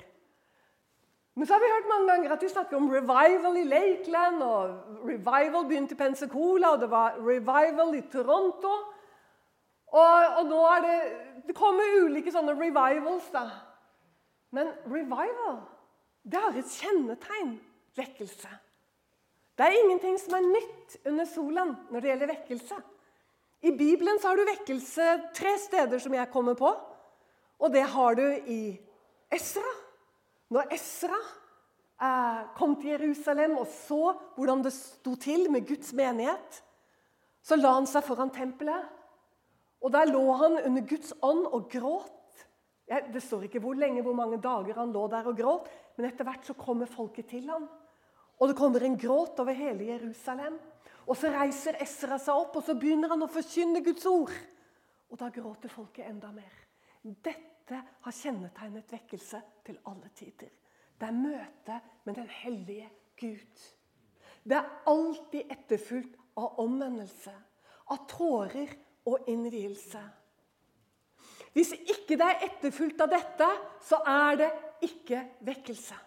Men 1.40 1.48
så 1.48 1.54
har 1.56 1.62
vi 1.64 1.72
hørt 1.72 1.86
mange 1.88 2.08
ganger 2.12 2.32
at 2.36 2.42
de 2.44 2.50
snakker 2.52 2.76
om 2.76 2.90
revival 2.92 3.58
i 3.58 3.64
Lakeland, 3.64 4.42
og 4.44 5.06
revival 5.08 5.68
begynte 5.70 5.96
i 5.96 5.98
Pensacola, 5.98 6.74
og 6.74 6.82
det 6.82 6.90
var 6.92 7.16
revival 7.16 7.94
i 7.96 8.02
Toronto. 8.12 8.74
Og, 9.88 10.26
og 10.38 10.50
nå 10.50 10.60
er 10.68 10.84
det 10.84 10.98
Det 11.48 11.56
kommer 11.56 11.96
ulike 12.04 12.34
sånne 12.36 12.58
revivals, 12.60 13.32
da. 13.32 13.46
Men 14.52 14.68
revival, 14.84 15.62
det 16.28 16.44
har 16.44 16.60
et 16.60 16.76
kjennetegn 16.76 17.56
vekkelse. 17.98 18.52
Det 19.56 19.66
er 19.66 19.80
ingenting 19.80 20.20
som 20.20 20.36
er 20.36 20.46
nytt 20.46 21.00
under 21.08 21.26
solen 21.32 21.76
når 21.88 22.04
det 22.04 22.12
gjelder 22.12 22.34
vekkelse. 22.36 22.84
I 23.64 23.78
Bibelen 23.80 24.20
så 24.20 24.34
har 24.34 24.36
du 24.36 24.50
vekkelse 24.52 25.12
tre 25.40 25.56
steder 25.64 26.04
som 26.04 26.20
jeg 26.20 26.36
kommer 26.36 26.60
på. 26.60 26.76
Og 27.64 27.72
det 27.72 27.88
har 27.96 28.20
du 28.20 28.26
i 28.28 28.64
Esra. 29.32 29.79
Når 30.50 30.72
Esra 30.74 31.20
eh, 31.20 32.40
kom 32.58 32.78
til 32.80 32.96
Jerusalem 32.96 33.58
og 33.62 33.68
så 33.74 34.14
hvordan 34.38 34.64
det 34.66 34.74
sto 34.74 35.16
til 35.20 35.50
med 35.52 35.68
Guds 35.68 35.94
menighet, 35.94 36.64
så 37.46 37.58
la 37.58 37.76
han 37.78 37.88
seg 37.90 38.06
foran 38.06 38.34
tempelet 38.34 38.96
og 39.80 39.92
der 39.96 40.10
lå 40.12 40.24
han 40.40 40.58
under 40.66 40.88
Guds 40.88 41.14
ånd 41.24 41.46
og 41.48 41.70
gråt. 41.72 42.16
Det 42.90 43.22
står 43.24 43.46
ikke 43.48 43.62
hvor 43.64 43.78
lenge, 43.78 44.02
hvor 44.04 44.18
mange 44.18 44.40
dager 44.42 44.80
han 44.82 44.92
lå 44.92 45.06
der 45.12 45.30
og 45.30 45.38
gråt, 45.38 45.70
men 45.96 46.10
etter 46.10 46.28
hvert 46.28 46.48
så 46.48 46.56
kommer 46.58 46.90
folket 46.90 47.30
til 47.32 47.48
ham. 47.52 47.68
Og 48.40 48.50
det 48.50 48.58
kommer 48.58 48.84
en 48.84 48.98
gråt 49.00 49.40
over 49.40 49.56
hele 49.56 49.88
Jerusalem. 49.92 50.58
Og 51.10 51.18
så 51.18 51.32
reiser 51.34 51.80
Esra 51.82 52.20
seg 52.22 52.36
opp, 52.36 52.58
og 52.60 52.66
så 52.66 52.76
begynner 52.80 53.12
han 53.14 53.24
å 53.24 53.32
forkynne 53.32 53.84
Guds 53.86 54.06
ord. 54.10 54.34
Og 55.10 55.20
da 55.20 55.30
gråter 55.34 55.72
folket 55.72 56.08
enda 56.10 56.32
mer. 56.34 56.54
Dette 57.02 57.59
har 57.76 58.16
kjennetegnet 58.16 58.92
vekkelse 58.92 59.42
til 59.66 59.78
alle 59.90 60.10
tider. 60.16 60.50
Det 61.00 61.08
er 61.08 61.16
møtet 61.16 61.92
med 62.06 62.16
den 62.16 62.30
hellige 62.30 62.90
Gud. 63.20 63.66
Det 64.44 64.58
er 64.58 64.72
alltid 64.88 65.52
etterfulgt 65.52 66.16
av 66.40 66.60
omvendelse, 66.64 67.34
av 67.92 68.06
tårer 68.10 68.72
og 69.08 69.30
innvielse. 69.30 70.02
Hvis 71.54 71.74
ikke 71.74 72.18
det 72.20 72.28
er 72.28 72.46
etterfulgt 72.46 73.02
av 73.02 73.10
dette, 73.12 73.48
så 73.82 74.02
er 74.06 74.40
det 74.40 74.50
ikke 74.86 75.24
vekkelse. 75.46 75.98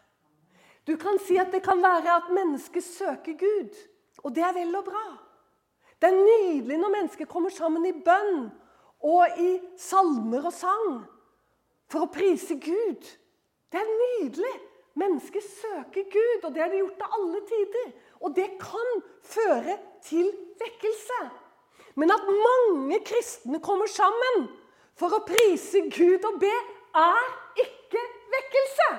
Du 0.87 0.97
kan 0.99 1.19
si 1.23 1.37
at 1.39 1.53
det 1.55 1.63
kan 1.65 1.83
være 1.83 2.17
at 2.17 2.31
mennesket 2.35 2.85
søker 2.85 3.37
Gud, 3.39 3.77
og 4.23 4.35
det 4.35 4.43
er 4.47 4.55
vel 4.57 4.75
og 4.79 4.87
bra. 4.87 5.05
Det 6.03 6.11
er 6.11 6.19
nydelig 6.19 6.79
når 6.81 6.95
mennesker 6.97 7.31
kommer 7.31 7.53
sammen 7.55 7.87
i 7.87 7.95
bønn 7.95 8.49
og 9.07 9.39
i 9.39 9.53
salmer 9.79 10.49
og 10.49 10.55
sang 10.55 11.03
for 11.93 12.07
å 12.07 12.13
prise 12.13 12.57
Gud. 12.57 13.05
Det 13.73 13.81
er 13.81 13.91
nydelig. 13.91 14.55
Mennesket 15.01 15.45
søker 15.45 16.05
Gud, 16.13 16.43
og 16.45 16.51
det 16.53 16.61
har 16.61 16.73
de 16.73 16.83
gjort 16.83 16.99
til 17.01 17.15
alle 17.19 17.41
tider. 17.49 17.93
Og 18.21 18.35
det 18.37 18.49
kan 18.61 18.91
føre 19.25 19.79
til 20.05 20.29
vekkelse. 20.61 21.21
Men 21.97 22.13
at 22.13 22.29
mange 22.29 23.01
kristne 23.05 23.61
kommer 23.65 23.89
sammen 23.89 24.47
for 24.97 25.13
å 25.17 25.25
prise 25.25 25.87
Gud 25.93 26.25
og 26.29 26.39
be, 26.41 26.53
er 26.93 27.33
ikke 27.65 28.05
vekkelse. 28.35 28.91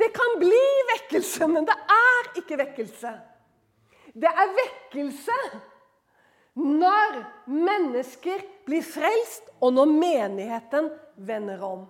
Det 0.00 0.10
kan 0.16 0.38
bli 0.40 0.62
vekkelse, 0.94 1.48
men 1.48 1.68
det 1.68 1.76
er 1.96 2.30
ikke 2.40 2.60
vekkelse. 2.60 3.12
Det 4.16 4.28
er 4.28 4.54
vekkelse 4.56 5.40
når 6.60 7.20
mennesker 7.46 8.42
blir 8.70 8.84
frelst, 8.86 9.50
og 9.60 9.74
når 9.74 9.90
menigheten 9.90 10.90
vender 11.16 11.62
om. 11.66 11.86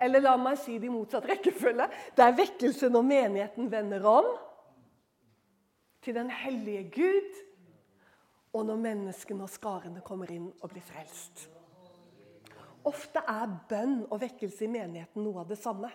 Eller 0.00 0.22
la 0.24 0.36
meg 0.40 0.58
si 0.60 0.78
det 0.80 0.88
i 0.88 0.92
motsatt 0.92 1.26
rekkefølge. 1.28 1.86
Det 2.16 2.24
er 2.24 2.36
vekkelse 2.38 2.88
når 2.92 3.04
menigheten 3.04 3.70
vender 3.72 4.04
om 4.08 4.28
til 6.00 6.16
den 6.16 6.30
hellige 6.32 6.86
Gud 6.94 7.40
og 8.56 8.64
når 8.66 8.80
menneskene 8.80 9.44
og 9.44 9.52
skarene 9.52 10.00
kommer 10.04 10.30
inn 10.32 10.48
og 10.62 10.72
blir 10.72 10.84
frelst. 10.84 11.46
Ofte 12.88 13.20
er 13.28 13.50
bønn 13.68 14.06
og 14.08 14.22
vekkelse 14.22 14.64
i 14.64 14.72
menigheten 14.72 15.24
noe 15.24 15.42
av 15.42 15.50
det 15.50 15.60
samme. 15.60 15.90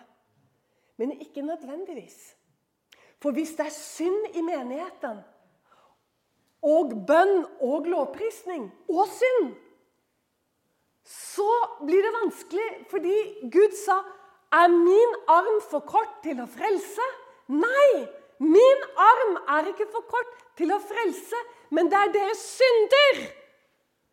Men 0.96 1.16
ikke 1.18 1.42
nødvendigvis. 1.42 2.36
For 3.20 3.34
hvis 3.34 3.56
det 3.58 3.66
er 3.66 3.74
synd 3.74 4.36
i 4.38 4.44
menigheten, 4.44 5.18
og 6.66 6.94
bønn 7.06 7.42
og 7.62 7.88
lovprisning 7.90 8.70
og 8.90 9.10
synd, 9.12 9.54
så 11.06 11.48
blir 11.86 12.02
det 12.02 12.14
vanskelig 12.16 12.68
fordi 12.90 13.16
Gud 13.52 13.74
sa 13.78 14.00
er 14.56 14.70
min 14.72 15.14
arm 15.30 15.60
for 15.70 15.86
kort 15.86 16.22
til 16.24 16.40
å 16.42 16.48
frelse? 16.50 17.10
Nei! 17.54 18.06
Min 18.42 18.82
arm 19.00 19.36
er 19.48 19.70
ikke 19.70 19.86
for 19.88 20.04
kort 20.10 20.32
til 20.58 20.68
å 20.74 20.76
frelse, 20.84 21.38
men 21.72 21.88
det 21.88 21.96
er 21.96 22.10
deres 22.12 22.42
synder 22.58 23.22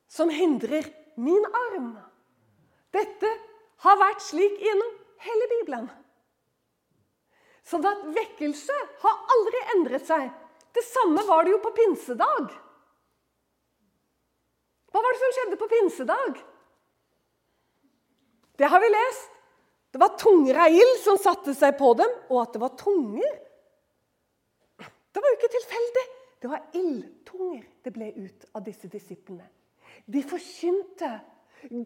som 0.08 0.32
hindrer 0.32 0.88
min 1.20 1.44
arm. 1.66 1.90
Dette 2.96 3.32
har 3.84 4.00
vært 4.00 4.24
slik 4.24 4.62
gjennom 4.64 4.94
hele 5.26 5.50
Bibelen. 5.58 5.90
Så 7.68 7.82
at 7.84 8.08
vekkelse 8.16 8.80
har 9.04 9.36
aldri 9.36 9.66
endret 9.76 10.08
seg. 10.08 10.32
Det 10.74 10.84
samme 10.88 11.24
var 11.28 11.44
det 11.44 11.54
jo 11.54 11.62
på 11.64 11.74
pinsedag. 11.76 12.48
Hva 14.94 15.02
var 15.02 15.16
det 15.16 15.22
som 15.22 15.36
skjedde 15.36 15.60
på 15.60 15.70
pinsedag? 15.72 16.42
Det 18.64 18.70
har 18.72 18.80
vi 18.80 18.90
lest. 18.90 19.32
Det 19.92 20.00
var 20.00 20.14
tunger 20.18 20.58
av 20.64 20.72
ild 20.72 21.00
som 21.04 21.18
satte 21.20 21.52
seg 21.52 21.76
på 21.76 21.90
dem, 22.00 22.12
og 22.32 22.38
at 22.46 22.54
det 22.56 22.62
var 22.64 22.78
tunger 22.80 23.34
Det 25.14 25.22
var 25.22 25.30
jo 25.30 25.36
ikke 25.38 25.50
tilfeldig. 25.54 26.04
Det 26.42 26.50
var 26.50 26.62
ildtunger 26.80 27.66
det 27.84 27.92
ble 27.94 28.08
ut 28.16 28.46
av 28.56 28.64
disse 28.64 28.88
disiplene. 28.88 29.46
De 30.08 30.24
forkynte 30.26 31.12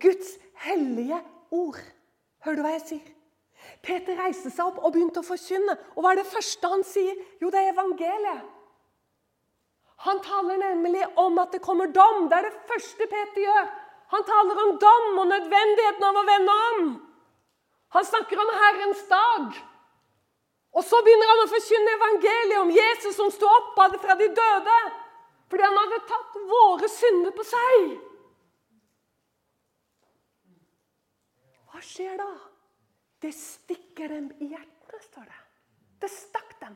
Guds 0.06 0.30
hellige 0.68 1.18
ord. 1.50 1.82
Hører 2.46 2.60
du 2.60 2.64
hva 2.64 2.76
jeg 2.76 2.86
sier? 2.92 3.10
Peter 3.82 4.22
reiste 4.22 4.54
seg 4.54 4.70
opp 4.70 4.78
og 4.78 4.94
begynte 4.94 5.26
å 5.26 5.28
forkynne. 5.28 5.76
Og 5.98 6.06
hva 6.06 6.14
er 6.14 6.22
det 6.22 6.30
første 6.30 6.72
han 6.72 6.86
sier? 6.88 7.18
Jo, 7.42 7.50
det 7.50 7.64
er 7.64 7.74
evangeliet. 7.74 8.46
Han 10.06 10.22
taler 10.22 10.62
nemlig 10.62 11.04
om 11.18 11.42
at 11.42 11.58
det 11.58 11.66
kommer 11.66 11.90
dom. 11.90 12.30
Det 12.30 12.38
er 12.38 12.52
det 12.52 12.66
første 12.70 13.10
Peter 13.10 13.44
gjør. 13.48 13.70
Han 14.14 14.24
taler 14.24 14.62
om 14.64 14.76
dom 14.82 15.20
og 15.22 15.28
nødvendigheten 15.32 16.06
av 16.08 16.20
å 16.20 16.28
vende 16.28 16.60
om. 16.68 16.86
Han 17.96 18.06
snakker 18.08 18.40
om 18.40 18.54
Herrens 18.62 19.04
dag. 19.10 19.58
Og 20.78 20.86
så 20.86 21.00
begynner 21.04 21.32
han 21.32 21.44
å 21.44 21.50
forkynne 21.52 21.96
evangeliet 21.98 22.60
om 22.62 22.72
Jesus 22.72 23.16
som 23.18 23.32
sto 23.34 23.50
opp 23.50 23.80
fra 24.04 24.16
de 24.20 24.28
døde. 24.28 24.78
Fordi 25.48 25.64
han 25.64 25.80
hadde 25.80 26.04
tatt 26.10 26.38
våre 26.52 26.90
synder 26.92 27.34
på 27.36 27.46
seg. 27.48 27.96
Hva 31.72 31.84
skjer 31.84 32.18
da? 32.20 32.32
Det 33.24 33.32
stikker 33.34 34.12
dem 34.12 34.28
i 34.44 34.52
hjertene, 34.52 35.00
står 35.08 35.26
det. 35.26 35.40
Det 36.04 36.10
stakk 36.14 36.52
dem. 36.62 36.76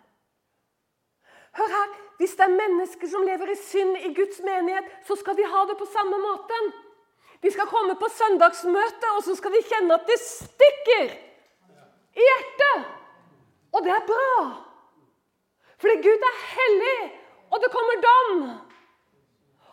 Hør 1.59 1.75
her, 1.75 1.99
Hvis 2.21 2.35
det 2.37 2.45
er 2.45 2.53
mennesker 2.53 3.09
som 3.09 3.23
lever 3.25 3.49
i 3.49 3.55
synd 3.57 3.97
i 3.97 4.11
Guds 4.13 4.39
menighet, 4.45 4.85
så 5.07 5.15
skal 5.17 5.35
de 5.37 5.47
ha 5.49 5.63
det 5.65 5.77
på 5.79 5.87
samme 5.89 6.19
måten. 6.21 6.67
De 7.41 7.51
skal 7.51 7.69
komme 7.69 7.95
på 7.97 8.09
søndagsmøte, 8.13 9.13
og 9.17 9.23
så 9.25 9.35
skal 9.35 9.53
de 9.55 9.63
kjenne 9.65 9.95
at 9.97 10.09
det 10.09 10.17
stikker 10.21 11.13
i 12.13 12.25
hjertet. 12.27 12.89
Og 13.71 13.85
det 13.85 13.93
er 13.95 14.09
bra. 14.09 14.35
Fordi 15.81 15.95
Gud 16.03 16.27
er 16.27 16.41
hellig, 16.51 16.99
og 17.49 17.63
det 17.63 17.71
kommer 17.73 18.03
dom. 18.05 18.43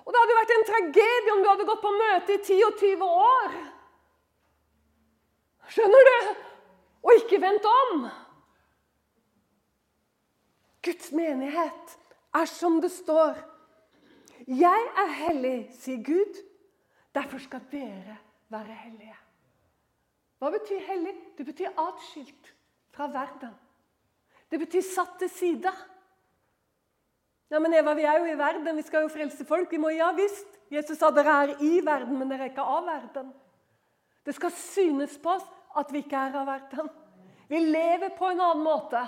Og 0.05 0.13
Det 0.13 0.21
hadde 0.23 0.37
vært 0.39 0.53
en 0.55 0.69
tragedie 0.71 1.33
om 1.35 1.43
du 1.43 1.49
hadde 1.51 1.69
gått 1.69 1.83
på 1.85 1.91
møte 1.93 2.33
i 2.33 2.41
10 2.41 2.63
og 2.65 2.79
20 2.81 3.09
år. 3.25 3.57
Skjønner 5.69 6.09
du? 6.09 6.31
Og 7.05 7.19
ikke 7.19 7.41
vendt 7.43 7.69
om. 7.69 8.07
Guds 10.89 11.13
menighet 11.13 11.99
er 12.41 12.49
som 12.49 12.81
det 12.81 12.89
står. 12.95 13.37
Jeg 14.49 14.87
er 15.03 15.13
hellig, 15.19 15.59
sier 15.77 16.01
Gud. 16.07 16.41
Derfor 17.19 17.43
skal 17.43 17.65
dere 17.73 18.19
være 18.53 18.75
hellige. 18.85 19.17
Hva 20.39 20.53
betyr 20.55 20.85
hellig? 20.87 21.15
Det 21.39 21.47
betyr 21.47 21.75
atskilt 21.75 22.53
fra 22.95 23.09
verden. 23.11 23.55
Det 24.49 24.61
betyr 24.63 24.85
satt 24.87 25.19
til 25.19 25.31
side. 25.31 25.73
Ja, 27.51 27.59
men 27.59 27.75
Eva, 27.75 27.95
vi 27.97 28.05
er 28.07 28.21
jo 28.21 28.29
i 28.29 28.39
verden, 28.39 28.77
vi 28.77 28.85
skal 28.87 29.07
jo 29.07 29.13
frelse 29.13 29.45
folk. 29.49 29.73
Vi 29.73 29.81
må, 29.83 29.91
Ja 29.91 30.13
visst. 30.17 30.47
Jesus 30.71 30.99
sa 31.01 31.09
dere 31.11 31.35
er 31.43 31.55
i 31.65 31.79
verden, 31.81 32.19
men 32.19 32.29
dere 32.29 32.45
er 32.45 32.53
ikke 32.53 32.65
av 32.65 32.85
verden. 32.85 33.31
Det 34.25 34.35
skal 34.37 34.53
synes 34.53 35.15
på 35.23 35.33
oss 35.33 35.47
at 35.81 35.89
vi 35.93 36.03
ikke 36.05 36.27
er 36.29 36.37
av 36.37 36.47
verden. 36.47 36.91
Vi 37.49 37.61
lever 37.65 38.13
på 38.19 38.29
en 38.29 38.43
annen 38.45 38.65
måte. 38.67 39.01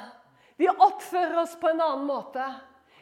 Vi 0.57 0.69
oppfører 0.69 1.43
oss 1.43 1.53
på 1.61 1.69
en 1.69 1.83
annen 1.85 2.07
måte. 2.09 2.47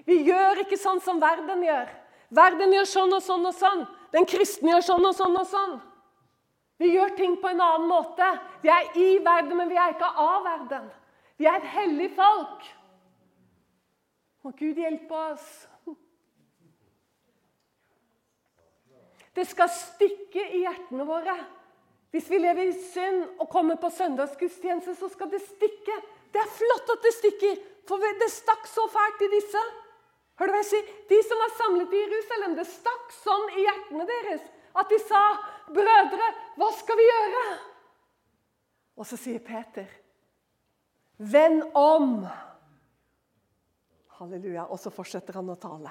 Vi 0.06 0.24
gjør 0.26 0.64
ikke 0.64 0.78
sånn 0.80 0.98
som 1.04 1.22
verden 1.22 1.62
gjør. 1.62 1.92
Verden 2.34 2.74
gjør 2.74 2.90
sånn 2.90 3.14
og 3.14 3.22
sånn 3.22 3.46
og 3.46 3.54
sånn. 3.54 3.86
Den 4.14 4.26
kristne 4.28 4.72
gjør 4.72 4.84
sånn 4.86 5.06
og 5.08 5.16
sånn 5.16 5.36
og 5.36 5.46
sånn. 5.48 5.76
Vi 6.78 6.92
gjør 6.94 7.14
ting 7.18 7.34
på 7.42 7.50
en 7.50 7.60
annen 7.60 7.88
måte. 7.90 8.26
Vi 8.62 8.70
er 8.70 8.92
i 8.96 9.08
verden, 9.24 9.56
men 9.58 9.70
vi 9.70 9.78
er 9.78 9.94
ikke 9.94 10.10
av 10.22 10.44
verden. 10.46 10.86
Vi 11.38 11.46
er 11.46 11.58
et 11.58 11.72
hellig 11.74 12.12
folk. 12.16 12.68
Må 14.46 14.54
Gud 14.58 14.78
hjelpe 14.78 15.22
oss. 15.32 15.48
Det 19.34 19.44
skal 19.46 19.70
stikke 19.70 20.44
i 20.54 20.64
hjertene 20.64 21.06
våre. 21.06 21.34
Hvis 22.14 22.30
vi 22.30 22.40
lever 22.40 22.70
i 22.70 22.78
synd 22.92 23.26
og 23.38 23.50
kommer 23.52 23.76
på 23.78 23.90
søndagsgudstjeneste, 23.92 24.94
så 24.96 25.10
skal 25.12 25.30
det 25.30 25.42
stikke. 25.44 25.98
Det 26.32 26.40
er 26.40 26.54
flott 26.54 26.94
at 26.94 27.04
det 27.04 27.12
stikker, 27.18 27.60
for 27.88 28.02
det 28.22 28.30
stakk 28.32 28.66
så 28.70 28.86
fælt 28.92 29.26
i 29.26 29.30
disse. 29.34 29.62
Hør 30.38 30.46
du 30.46 30.54
hva 30.54 30.60
jeg 30.62 30.70
sier? 30.70 30.90
De 31.10 31.18
som 31.26 31.40
var 31.42 31.54
samlet 31.58 31.94
i 31.94 32.02
Jerusalem, 32.04 32.54
det 32.58 32.66
stakk 32.70 33.14
sånn 33.18 33.48
i 33.56 33.64
hjertene 33.64 34.06
deres 34.06 34.44
at 34.78 34.90
de 34.92 34.98
sa, 35.02 35.22
'Brødre, 35.74 36.26
hva 36.56 36.68
skal 36.78 36.98
vi 36.98 37.06
gjøre?' 37.08 37.46
Og 38.98 39.06
så 39.06 39.16
sier 39.18 39.42
Peter, 39.42 39.88
'Vend 41.18 41.64
om.' 41.74 42.28
Halleluja. 44.18 44.66
Og 44.70 44.78
så 44.78 44.90
fortsetter 44.90 45.38
han 45.38 45.50
å 45.50 45.58
tale. 45.58 45.90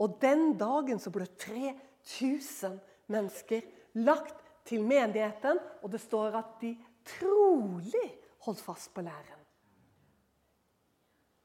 Og 0.00 0.18
den 0.20 0.56
dagen 0.58 1.00
så 1.00 1.10
ble 1.12 1.26
3000 1.26 2.78
mennesker 3.12 3.64
lagt 3.94 4.36
til 4.64 4.84
menigheten, 4.84 5.60
og 5.82 5.92
det 5.92 6.00
står 6.00 6.36
at 6.40 6.56
de 6.60 6.74
trolig 7.04 8.06
holdt 8.44 8.60
fast 8.60 8.92
på 8.94 9.04
læren. 9.04 9.44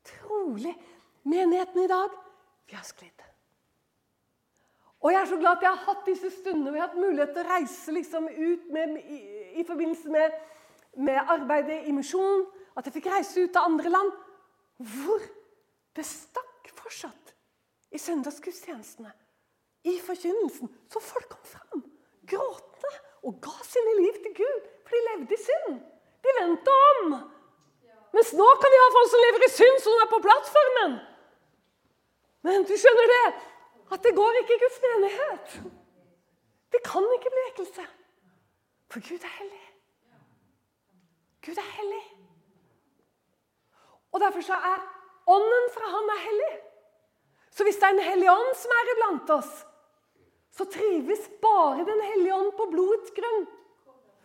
Trolig. 0.04 0.74
Menigheten 1.24 1.84
i 1.84 1.88
dag 1.88 2.16
vi. 2.70 3.12
Og 5.02 5.12
jeg 5.12 5.22
er 5.22 5.26
så 5.26 5.38
glad 5.38 5.58
at 5.58 5.64
jeg 5.66 5.70
har 5.74 5.86
hatt 5.88 6.06
disse 6.06 6.30
stundene 6.30 6.70
hvor 6.70 6.78
jeg 6.78 6.84
har 6.84 6.92
hatt 6.92 7.04
mulighet 7.04 7.32
til 7.34 7.44
å 7.44 7.54
reise 7.56 7.94
liksom 7.96 8.28
ut 8.30 8.68
med, 8.74 8.98
i, 9.02 9.20
i, 9.58 9.64
forbindelse 9.66 10.14
med, 10.14 10.36
med 11.02 11.32
arbeidet 11.34 11.88
i 11.90 11.96
misjonen. 11.96 12.46
At 12.78 12.86
jeg 12.86 13.00
fikk 13.00 13.10
reise 13.12 13.42
ut 13.42 13.52
til 13.52 13.66
andre 13.66 13.92
land 13.92 14.12
hvor 14.92 15.26
det 15.98 16.06
stakk 16.08 16.70
fortsatt 16.78 17.34
i 17.92 18.00
søndagsgudstjenestene. 18.00 19.12
I 19.90 19.98
forkynnelsen. 20.06 20.70
Så 20.94 21.02
folk 21.02 21.30
kom 21.34 21.48
fram 21.50 21.82
gråtende 22.30 22.92
og 23.26 23.42
ga 23.42 23.54
sine 23.66 23.96
liv 24.00 24.18
til 24.22 24.34
Gud, 24.38 24.68
for 24.86 24.96
de 24.96 25.02
levde 25.08 25.34
i 25.34 25.42
synd. 25.42 25.80
De 26.22 26.34
vendte 26.38 26.76
om. 26.92 27.16
Mens 28.14 28.34
nå 28.38 28.48
kan 28.62 28.74
vi 28.74 28.82
ha 28.82 28.90
folk 28.94 29.10
som 29.12 29.24
lever 29.26 29.46
i 29.46 29.52
synd, 29.54 29.82
som 29.82 30.04
er 30.04 30.10
på 30.12 30.22
plattformen. 30.26 31.00
Men 32.46 32.66
du 32.66 32.74
skjønner 32.78 33.12
det, 33.12 33.26
at 33.92 34.06
det 34.06 34.16
går 34.18 34.40
ikke 34.42 34.56
i 34.56 34.62
Guds 34.64 34.80
menighet. 34.86 35.58
Det 36.72 36.82
kan 36.86 37.06
ikke 37.18 37.32
bli 37.34 37.44
vekkelse. 37.50 37.86
For 38.92 39.04
Gud 39.04 39.28
er 39.28 39.36
hellig. 39.38 39.66
Gud 41.46 41.58
er 41.58 41.70
hellig. 41.78 42.04
Og 44.12 44.20
Derfor 44.20 44.44
så 44.46 44.54
er 44.54 44.84
ånden 45.32 45.70
fra 45.74 45.90
Han 45.92 46.14
er 46.16 46.24
hellig. 46.26 46.54
Så 47.52 47.64
hvis 47.64 47.80
det 47.80 47.88
er 47.88 47.96
en 47.96 48.06
hellig 48.06 48.30
ånd 48.32 48.54
som 48.60 48.74
er 48.76 48.92
iblant 48.94 49.34
oss, 49.36 49.52
så 50.52 50.66
trives 50.68 51.28
bare 51.44 51.86
Den 51.88 52.02
hellige 52.02 52.36
ånd 52.36 52.52
på 52.58 52.68
blodets 52.72 53.12
grunn. 53.16 53.46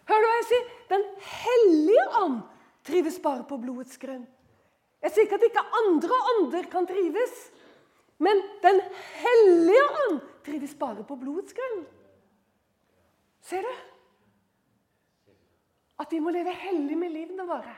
Hører 0.06 0.22
du 0.22 0.28
hva 0.28 0.38
jeg 0.38 0.48
sier? 0.50 0.66
Den 0.90 1.04
hellige 1.42 2.06
ånd 2.22 2.40
trives 2.86 3.18
bare 3.22 3.46
på 3.48 3.58
blodets 3.58 3.98
grunn. 3.98 4.26
Jeg 5.02 5.12
sier 5.12 5.26
ikke 5.26 5.38
at 5.40 5.46
ikke 5.48 5.64
andre 5.82 6.18
ånder 6.32 6.68
kan 6.70 6.86
trives. 6.86 7.34
Men 8.18 8.42
Den 8.62 8.80
hellige 9.20 9.84
ånd 10.02 10.20
trives 10.46 10.74
bare 10.78 11.04
på 11.04 11.16
blodets 11.20 11.52
grunn. 11.56 11.84
Ser 13.44 13.62
du? 13.62 13.72
At 16.00 16.12
vi 16.12 16.20
må 16.20 16.32
leve 16.34 16.52
hellig 16.52 16.96
med 16.98 17.12
livene 17.12 17.46
våre. 17.48 17.74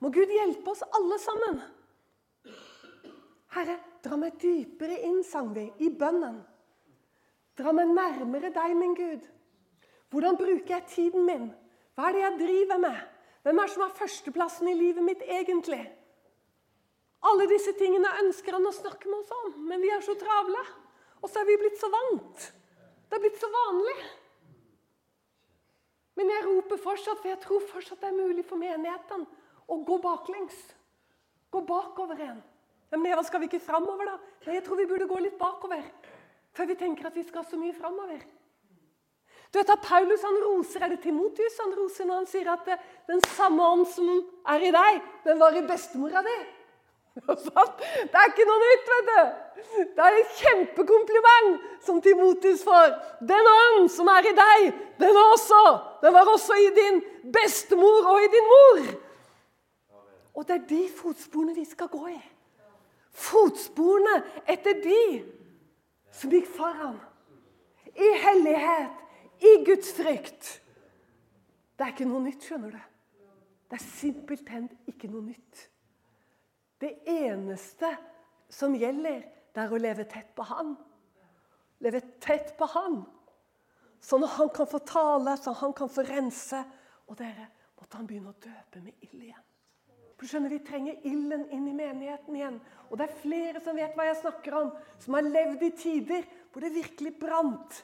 Må 0.00 0.10
Gud 0.12 0.32
hjelpe 0.32 0.72
oss 0.72 0.82
alle 0.84 1.18
sammen. 1.22 1.60
Herre, 3.54 3.76
dra 4.04 4.18
meg 4.18 4.36
dypere 4.42 4.98
inn, 5.06 5.22
sang 5.24 5.52
vi, 5.54 5.68
i 5.86 5.90
bønnen. 5.94 6.40
Dra 7.54 7.72
meg 7.72 7.92
nærmere 7.94 8.50
deg, 8.52 8.74
min 8.76 8.96
Gud. 8.98 9.28
Hvordan 10.10 10.36
bruker 10.38 10.74
jeg 10.74 10.88
tiden 10.90 11.26
min? 11.26 11.50
Hva 11.94 12.08
er 12.08 12.16
det 12.16 12.24
jeg 12.24 12.40
driver 12.40 12.80
med? 12.82 12.98
Hvem 13.44 13.60
er 13.60 13.68
det 13.68 13.74
som 13.74 13.84
har 13.84 13.94
førsteplassen 13.98 14.68
i 14.70 14.76
livet 14.78 15.06
mitt 15.06 15.22
egentlig? 15.22 15.82
Alle 17.24 17.46
disse 17.48 17.72
tingene 17.78 18.10
ønsker 18.20 18.56
han 18.58 18.68
å 18.68 18.74
snakke 18.74 19.08
med 19.08 19.22
oss 19.22 19.32
om, 19.32 19.54
men 19.68 19.80
vi 19.80 19.90
er 19.92 20.02
så 20.04 20.16
travle. 20.20 20.60
Og 21.24 21.30
så 21.30 21.40
er 21.40 21.48
vi 21.48 21.56
blitt 21.62 21.80
så 21.80 21.88
vant. 21.92 22.50
Det 23.08 23.16
er 23.16 23.22
blitt 23.22 23.40
så 23.40 23.48
vanlig. 23.52 23.96
Men 26.18 26.30
jeg 26.30 26.44
roper 26.46 26.80
fortsatt, 26.82 27.20
for 27.22 27.30
jeg 27.30 27.40
tror 27.42 27.64
fortsatt 27.70 28.02
det 28.02 28.10
er 28.10 28.18
mulig 28.18 28.44
for 28.46 28.60
menigheten 28.60 29.24
å 29.66 29.78
gå 29.88 29.96
baklengs. 30.04 30.58
Gå 31.50 31.62
bakover 31.66 32.20
igjen. 32.20 32.42
Ja, 32.92 32.98
men 32.98 33.10
Eva, 33.10 33.24
skal 33.26 33.40
vi 33.42 33.48
ikke 33.48 33.64
framover, 33.64 34.12
da? 34.12 34.34
Nei, 34.44 34.58
jeg 34.58 34.66
tror 34.66 34.78
vi 34.78 34.88
burde 34.90 35.08
gå 35.10 35.18
litt 35.24 35.38
bakover. 35.40 35.82
Før 36.54 36.68
vi 36.70 36.76
tenker 36.78 37.08
at 37.08 37.16
vi 37.16 37.24
skal 37.26 37.46
så 37.48 37.58
mye 37.58 37.74
framover. 37.74 38.20
Du 39.50 39.58
vet 39.58 39.70
at 39.70 39.82
Paulus 39.86 40.22
han 40.26 40.36
roser, 40.42 40.82
Er 40.82 40.92
det 40.92 41.00
Timotius 41.02 41.58
han 41.62 41.72
roser 41.78 42.06
når 42.06 42.20
han 42.20 42.28
sier 42.30 42.50
at 42.52 42.68
den 43.08 43.22
samme 43.34 43.62
ånd 43.62 43.86
som 43.90 44.10
er 44.50 44.66
i 44.66 44.70
deg, 44.74 45.00
den 45.24 45.40
var 45.40 45.56
i 45.56 45.62
bestemora 45.66 46.22
di? 46.26 46.36
Det 47.14 48.18
er 48.18 48.26
ikke 48.26 48.46
noe 48.48 48.58
nytt, 48.60 48.88
vet 48.90 49.10
du. 49.10 49.18
Det 49.94 50.02
er 50.02 50.16
et 50.18 50.38
kjempekompliment 50.40 51.60
som 51.86 52.00
Timotus 52.02 52.64
får. 52.66 52.94
Den 53.22 53.50
ånd 53.50 53.86
som 53.94 54.10
er 54.10 54.26
i 54.30 54.34
deg, 54.34 54.64
den, 54.98 55.18
også, 55.22 55.60
den 56.02 56.14
var 56.14 56.30
også 56.30 56.58
i 56.58 56.70
din 56.74 56.98
bestemor 57.34 58.10
og 58.10 58.18
i 58.22 58.30
din 58.32 58.50
mor. 58.50 58.82
Og 60.34 60.48
det 60.48 60.56
er 60.56 60.66
de 60.68 60.80
fotsporene 60.96 61.54
vi 61.54 61.64
skal 61.68 61.88
gå 61.92 62.08
i. 62.10 62.18
Fotsporene 63.14 64.16
etter 64.50 64.80
de 64.82 65.02
som 66.14 66.34
gikk 66.34 66.48
foran. 66.50 66.98
I 67.94 68.10
hellighet, 68.24 68.90
i 69.38 69.52
Guds 69.66 69.92
frykt. 69.94 70.50
Det 71.78 71.86
er 71.86 71.94
ikke 71.94 72.08
noe 72.10 72.24
nytt, 72.26 72.42
skjønner 72.42 72.74
du. 72.74 72.82
Det 73.70 73.78
er 73.78 73.86
simpelthen 73.86 74.66
ikke 74.90 75.10
noe 75.10 75.22
nytt. 75.28 75.68
Det 76.84 76.92
eneste 77.08 77.88
som 78.52 78.74
gjelder, 78.76 79.22
det 79.54 79.62
er 79.62 79.72
å 79.72 79.80
leve 79.80 80.04
tett 80.10 80.34
på 80.36 80.44
Han. 80.50 80.74
Leve 81.80 82.02
tett 82.20 82.52
på 82.58 82.68
Han. 82.74 83.00
Sånn 84.04 84.26
at 84.26 84.34
han 84.36 84.50
kan 84.52 84.68
få 84.68 84.82
tale, 84.84 85.32
sånn 85.40 85.54
at 85.54 85.62
han 85.62 85.72
kan 85.76 85.88
få 85.88 86.04
rense. 86.04 86.60
Og 87.08 87.16
dere, 87.16 87.46
måtte 87.80 87.96
han 87.96 88.08
begynne 88.08 88.34
å 88.34 88.42
døpe 88.42 88.82
med 88.84 89.06
ild 89.06 89.22
igjen. 89.30 89.46
For 90.14 90.28
skjønner 90.28 90.52
Vi 90.52 90.60
trenger 90.66 91.06
ilden 91.08 91.46
inn 91.56 91.64
i 91.70 91.76
menigheten 91.76 92.36
igjen. 92.36 92.58
Og 92.90 93.00
det 93.00 93.08
er 93.08 93.22
flere 93.22 93.62
som 93.64 93.80
vet 93.80 93.96
hva 93.96 94.06
jeg 94.10 94.20
snakker 94.20 94.58
om, 94.60 94.70
som 95.00 95.16
har 95.16 95.24
levd 95.24 95.64
i 95.64 95.72
tider 95.78 96.28
hvor 96.52 96.64
det 96.64 96.74
virkelig 96.76 97.14
brant. 97.20 97.80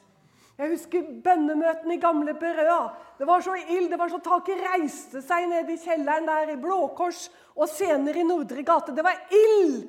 Jeg 0.60 0.74
husker 0.74 1.04
bønnemøtene 1.24 1.94
i 1.96 2.00
gamle 2.00 2.34
Berøa. 2.36 2.90
Det 3.16 3.26
var 3.26 3.40
så 3.40 3.54
ild, 3.56 3.86
det 3.88 3.98
var 3.98 4.10
så 4.12 4.18
taket 4.20 4.60
reiste 4.60 5.22
seg 5.24 5.46
nede 5.48 5.72
i 5.72 5.80
kjelleren 5.80 6.26
der 6.28 6.52
i 6.52 6.56
Blå 6.60 6.82
Kors 6.96 7.30
og 7.54 7.68
senere 7.72 8.20
i 8.20 8.26
Nordre 8.28 8.60
gate. 8.68 8.92
Det 8.92 9.04
var 9.06 9.22
ild 9.32 9.86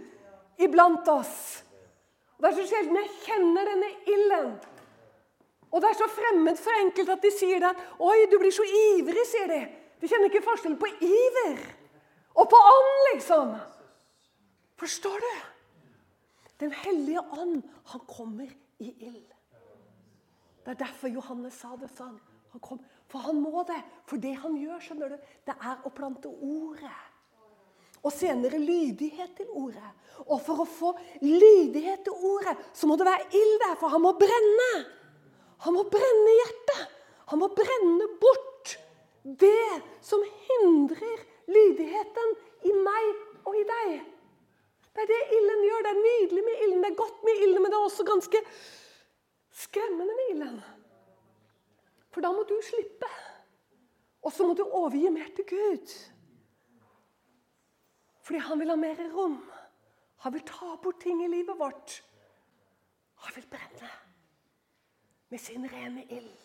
iblant 0.63 1.09
oss. 1.11 1.63
Og 2.37 2.45
Det 2.45 2.51
er 2.51 2.55
så 2.61 2.69
sjelden 2.69 3.01
jeg 3.01 3.11
kjenner 3.25 3.67
denne 3.67 3.89
ilden. 4.13 4.53
Og 5.71 5.83
det 5.83 5.89
er 5.89 5.99
så 5.99 6.07
fremmed 6.11 6.55
for 6.59 6.79
enkelte 6.79 7.17
at 7.19 7.27
de 7.27 7.33
sier 7.35 7.59
det 7.59 7.69
at 7.73 7.83
'Oi, 7.99 8.25
du 8.31 8.37
blir 8.39 8.55
så 8.55 8.63
ivrig', 8.63 9.27
sier 9.27 9.47
de. 9.47 9.61
De 10.01 10.07
kjenner 10.07 10.31
ikke 10.31 10.47
forskjellen 10.47 10.79
på 10.79 10.87
iver 11.03 11.59
og 12.35 12.47
på 12.49 12.55
ånd, 12.55 12.95
liksom. 13.13 13.55
Forstår 14.79 15.19
du? 15.19 15.35
Den 16.59 16.71
hellige 16.71 17.19
ånd, 17.19 17.61
han 17.85 18.01
kommer 18.07 18.47
i 18.79 18.95
ild. 18.99 19.40
Det 20.61 20.73
er 20.73 20.83
derfor 20.83 21.09
Johannes 21.09 21.57
sa 21.57 21.73
det 21.79 21.89
sånn. 21.95 22.17
Han 22.51 22.61
kom, 22.63 22.81
for 23.09 23.23
han 23.25 23.39
må 23.41 23.63
det. 23.67 23.79
For 24.09 24.21
det 24.21 24.33
han 24.43 24.57
gjør, 24.59 24.81
skjønner 24.83 25.13
du, 25.13 25.31
det 25.47 25.55
er 25.55 25.87
å 25.87 25.91
plante 25.95 26.29
ordet. 26.29 26.99
Og 28.01 28.13
senere 28.13 28.57
lydighet 28.57 29.35
til 29.37 29.49
ordet. 29.53 29.91
Og 30.25 30.39
for 30.41 30.63
å 30.63 30.69
få 30.69 30.93
lydighet 31.21 32.03
til 32.05 32.17
ordet, 32.31 32.55
så 32.73 32.89
må 32.89 32.97
det 32.97 33.07
være 33.07 33.29
ild 33.37 33.57
der, 33.61 33.75
for 33.79 33.93
han 33.93 34.03
må 34.03 34.13
brenne. 34.19 34.71
Han 35.65 35.77
må 35.77 35.85
brenne 35.93 36.37
hjertet. 36.39 36.97
Han 37.31 37.39
må 37.39 37.51
brenne 37.55 38.09
bort 38.21 38.75
det 39.23 39.81
som 40.03 40.23
hindrer 40.47 41.21
lydigheten 41.51 42.33
i 42.67 42.73
meg 42.73 43.11
og 43.45 43.55
i 43.55 43.63
deg. 43.69 44.01
Det 44.91 45.05
er 45.05 45.09
det 45.13 45.19
ilden 45.37 45.65
gjør. 45.65 45.83
Det 45.85 45.91
er 45.91 46.01
nydelig 46.01 46.45
med 46.45 46.63
ilden, 46.65 46.81
det 46.83 46.89
er 46.91 46.99
godt 46.99 47.23
med 47.23 47.43
ilden, 47.45 47.61
men 47.61 47.71
det 47.71 47.77
er 47.79 47.85
også 47.85 48.07
ganske 48.07 48.41
skremmende 49.51 50.15
med 50.15 50.33
ilden. 50.33 50.61
For 52.11 52.23
da 52.23 52.31
må 52.35 52.43
du 52.47 52.57
slippe. 52.65 53.09
Og 54.21 54.33
så 54.33 54.45
må 54.45 54.53
du 54.53 54.63
overgi 54.67 55.09
mer 55.09 55.31
til 55.35 55.47
Gud. 55.49 55.93
Fordi 58.21 58.39
han 58.45 58.59
vil 58.59 58.69
ha 58.69 58.77
mer 58.77 59.01
rom. 59.15 59.39
Han 60.21 60.33
vil 60.33 60.45
ta 60.45 60.75
bort 60.83 61.01
ting 61.01 61.23
i 61.25 61.31
livet 61.31 61.57
vårt. 61.57 62.03
Han 63.25 63.35
vil 63.35 63.49
brenne 63.49 63.89
med 65.31 65.39
sin 65.39 65.65
rene 65.65 66.05
ild. 66.09 66.37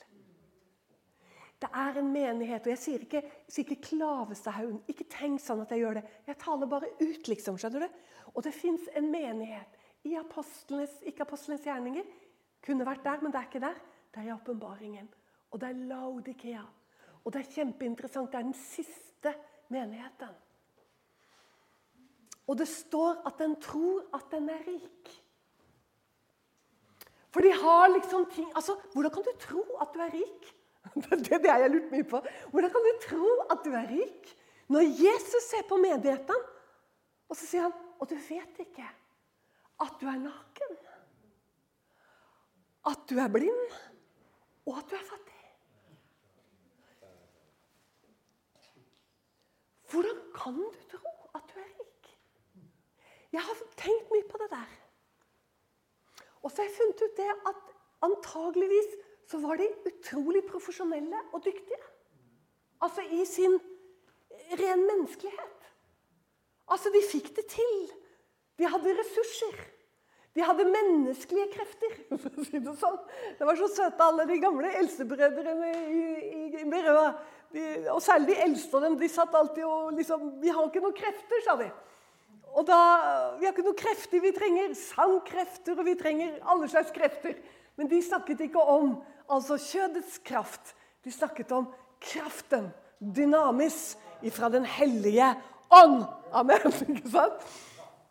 Det 1.61 1.69
er 1.73 1.99
en 1.99 2.13
menighet, 2.13 2.67
og 2.67 2.73
jeg 2.75 2.79
sier 2.79 3.05
ikke, 3.05 3.23
sier 3.49 3.65
ikke 3.65 3.89
Klavestadhaugen. 3.89 4.83
Ikke 4.93 5.07
tenk 5.09 5.41
sånn 5.41 5.63
at 5.65 5.73
jeg 5.73 5.83
gjør 5.83 5.99
det. 5.99 6.03
Jeg 6.29 6.39
taler 6.43 6.69
bare 6.69 6.91
ut, 7.01 7.29
liksom. 7.29 7.57
skjønner 7.57 7.87
du? 7.87 8.01
Og 8.35 8.45
det 8.45 8.53
fins 8.53 8.85
en 8.93 9.09
menighet 9.13 9.79
i 10.05 10.15
apostlenes, 10.21 10.99
ikke 11.09 11.25
apostlenes 11.25 11.65
gjerninger. 11.65 12.05
Kunne 12.65 12.87
vært 12.87 13.05
der, 13.05 13.21
men 13.23 13.33
det 13.33 13.41
er 13.41 13.49
ikke 13.49 13.65
der. 13.67 13.79
Det 14.15 14.23
er 14.23 14.29
i 14.29 14.35
åpenbaringen. 14.35 15.09
Og 15.51 15.61
det 15.61 15.69
er 15.69 15.85
Laudikea. 15.91 16.65
Og 17.25 17.33
det 17.33 17.43
er 17.43 17.53
kjempeinteressant. 17.53 18.33
Det 18.33 18.39
er 18.39 18.49
den 18.49 18.59
siste 18.59 19.35
menigheten. 19.69 20.35
Og 22.47 22.59
det 22.59 22.69
står 22.71 23.23
at 23.27 23.39
den 23.39 23.57
tror 23.61 24.05
at 24.15 24.29
den 24.31 24.49
er 24.51 24.63
rik. 24.67 25.15
For 27.35 27.45
de 27.45 27.53
har 27.53 27.91
liksom 27.93 28.31
ting 28.33 28.47
Altså, 28.57 28.77
hvordan 28.95 29.13
kan 29.13 29.27
du 29.27 29.33
tro 29.41 29.63
at 29.83 29.89
du 29.95 30.01
er 30.01 30.13
rik? 30.15 30.53
Det, 30.97 31.33
er 31.33 31.39
det 31.39 31.51
har 31.51 31.59
jeg 31.59 31.71
lurt 31.71 31.91
mye 31.93 32.05
på. 32.09 32.21
Hvordan 32.51 32.71
kan 32.71 32.85
du 32.87 32.93
tro 33.09 33.31
at 33.51 33.65
du 33.65 33.71
er 33.75 33.89
rik 33.91 34.37
når 34.73 34.81
Jesus 34.99 35.45
ser 35.51 35.67
på 35.69 35.77
menigheten, 35.79 36.39
og 37.29 37.37
så 37.37 37.47
sier 37.47 37.67
han 37.69 37.75
Og 38.01 38.09
du 38.11 38.15
vet 38.15 38.59
ikke 38.61 38.87
at 39.81 39.93
du 40.01 40.07
er 40.07 40.19
naken, 40.21 40.73
at 42.87 43.07
du 43.11 43.19
er 43.19 43.31
blind, 43.33 43.77
og 44.67 44.79
at 44.79 44.91
du 44.91 44.97
er 44.99 45.07
fattig. 45.07 45.33
Hvordan 49.91 50.19
kan 50.35 50.59
du 50.61 50.71
tro 50.91 51.13
at 51.35 51.47
du 51.51 51.61
er 51.63 51.69
rik? 51.81 52.11
Jeg 53.33 53.43
har 53.43 53.63
tenkt 53.79 54.11
mye 54.13 54.27
på 54.31 54.41
det 54.43 54.51
der. 54.51 54.73
Og 56.43 56.51
så 56.51 56.63
har 56.63 56.69
jeg 56.69 56.77
funnet 56.79 57.03
ut 57.03 57.21
det 57.21 57.31
at 57.51 57.63
antageligvis 58.07 58.97
så 59.27 59.39
var 59.43 59.59
de 59.59 59.67
utrolig 59.91 60.43
profesjonelle 60.47 61.23
og 61.33 61.43
dyktige. 61.45 61.81
Altså 62.83 63.03
i 63.11 63.25
sin 63.27 63.59
ren 64.61 64.87
menneskelighet. 64.87 65.57
Altså, 66.69 66.91
de 66.91 67.03
fikk 67.11 67.31
det 67.37 67.47
til. 67.51 67.91
De 68.59 68.69
hadde 68.69 68.95
ressurser. 68.99 69.59
De 70.37 70.45
hadde 70.45 70.67
menneskelige 70.69 71.49
krefter. 71.55 71.97
for 72.23 72.29
å 72.29 72.45
si 72.45 72.61
Det 72.61 72.75
sånn. 72.77 72.99
Det 73.39 73.49
var 73.49 73.57
så 73.57 73.71
søte, 73.73 74.05
alle 74.05 74.27
de 74.29 74.37
gamle 74.43 74.71
eldstebrødrene 74.83 75.73
i, 75.73 76.05
i, 76.27 76.43
i 76.61 76.69
Berøa. 76.69 77.09
og 77.95 78.01
særlig 78.05 78.35
de 78.35 78.41
eldste 78.45 78.77
av 78.77 78.85
dem. 78.85 78.99
De 79.01 79.09
satt 79.09 79.35
alltid 79.35 79.65
og 79.65 79.97
liksom 79.97 80.35
Vi 80.43 80.53
har 80.53 80.69
ikke 80.69 80.85
noen 80.85 80.97
krefter, 80.97 81.45
sa 81.47 81.57
de. 81.61 81.71
Og 82.57 82.67
da, 82.69 82.81
Vi 83.41 83.49
har 83.49 83.55
ikke 83.55 83.65
noen 83.65 83.81
krefter. 83.81 84.21
Vi 84.21 84.35
trenger 84.37 84.75
sangkrefter, 84.81 85.79
og 85.79 85.89
vi 85.89 85.97
trenger 86.01 86.37
alle 86.45 86.69
slags 86.73 86.93
krefter. 86.93 87.39
Men 87.77 87.89
de 87.89 88.01
snakket 88.05 88.47
ikke 88.49 88.61
om 88.61 88.99
altså 89.33 89.57
kjødets 89.61 90.21
kraft. 90.25 90.75
De 91.05 91.13
snakket 91.13 91.53
om 91.53 91.69
kraften, 92.03 92.71
dynamis, 93.01 93.97
ifra 94.25 94.49
Den 94.53 94.65
hellige 94.65 95.33
ånd. 95.73 96.05
Amen. 96.33 96.73
ikke 96.93 97.13
sant? 97.13 97.49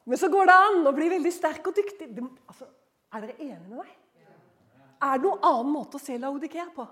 Men 0.05 0.21
så 0.21 0.29
går 0.29 0.49
det 0.49 0.55
an 0.55 0.87
å 0.87 0.93
bli 0.95 1.07
veldig 1.09 1.31
sterk 1.33 1.65
og 1.69 1.77
dyktig. 1.77 2.11
Det, 2.13 2.23
altså, 2.45 2.67
er 3.13 3.25
dere 3.25 3.37
enige 3.41 3.61
med 3.69 3.79
meg? 3.81 3.93
Er 5.05 5.17
det 5.17 5.25
noen 5.25 5.45
annen 5.45 5.73
måte 5.73 5.97
å 5.97 6.01
se 6.01 6.17
Laudikea 6.17 6.67
på? 6.75 6.85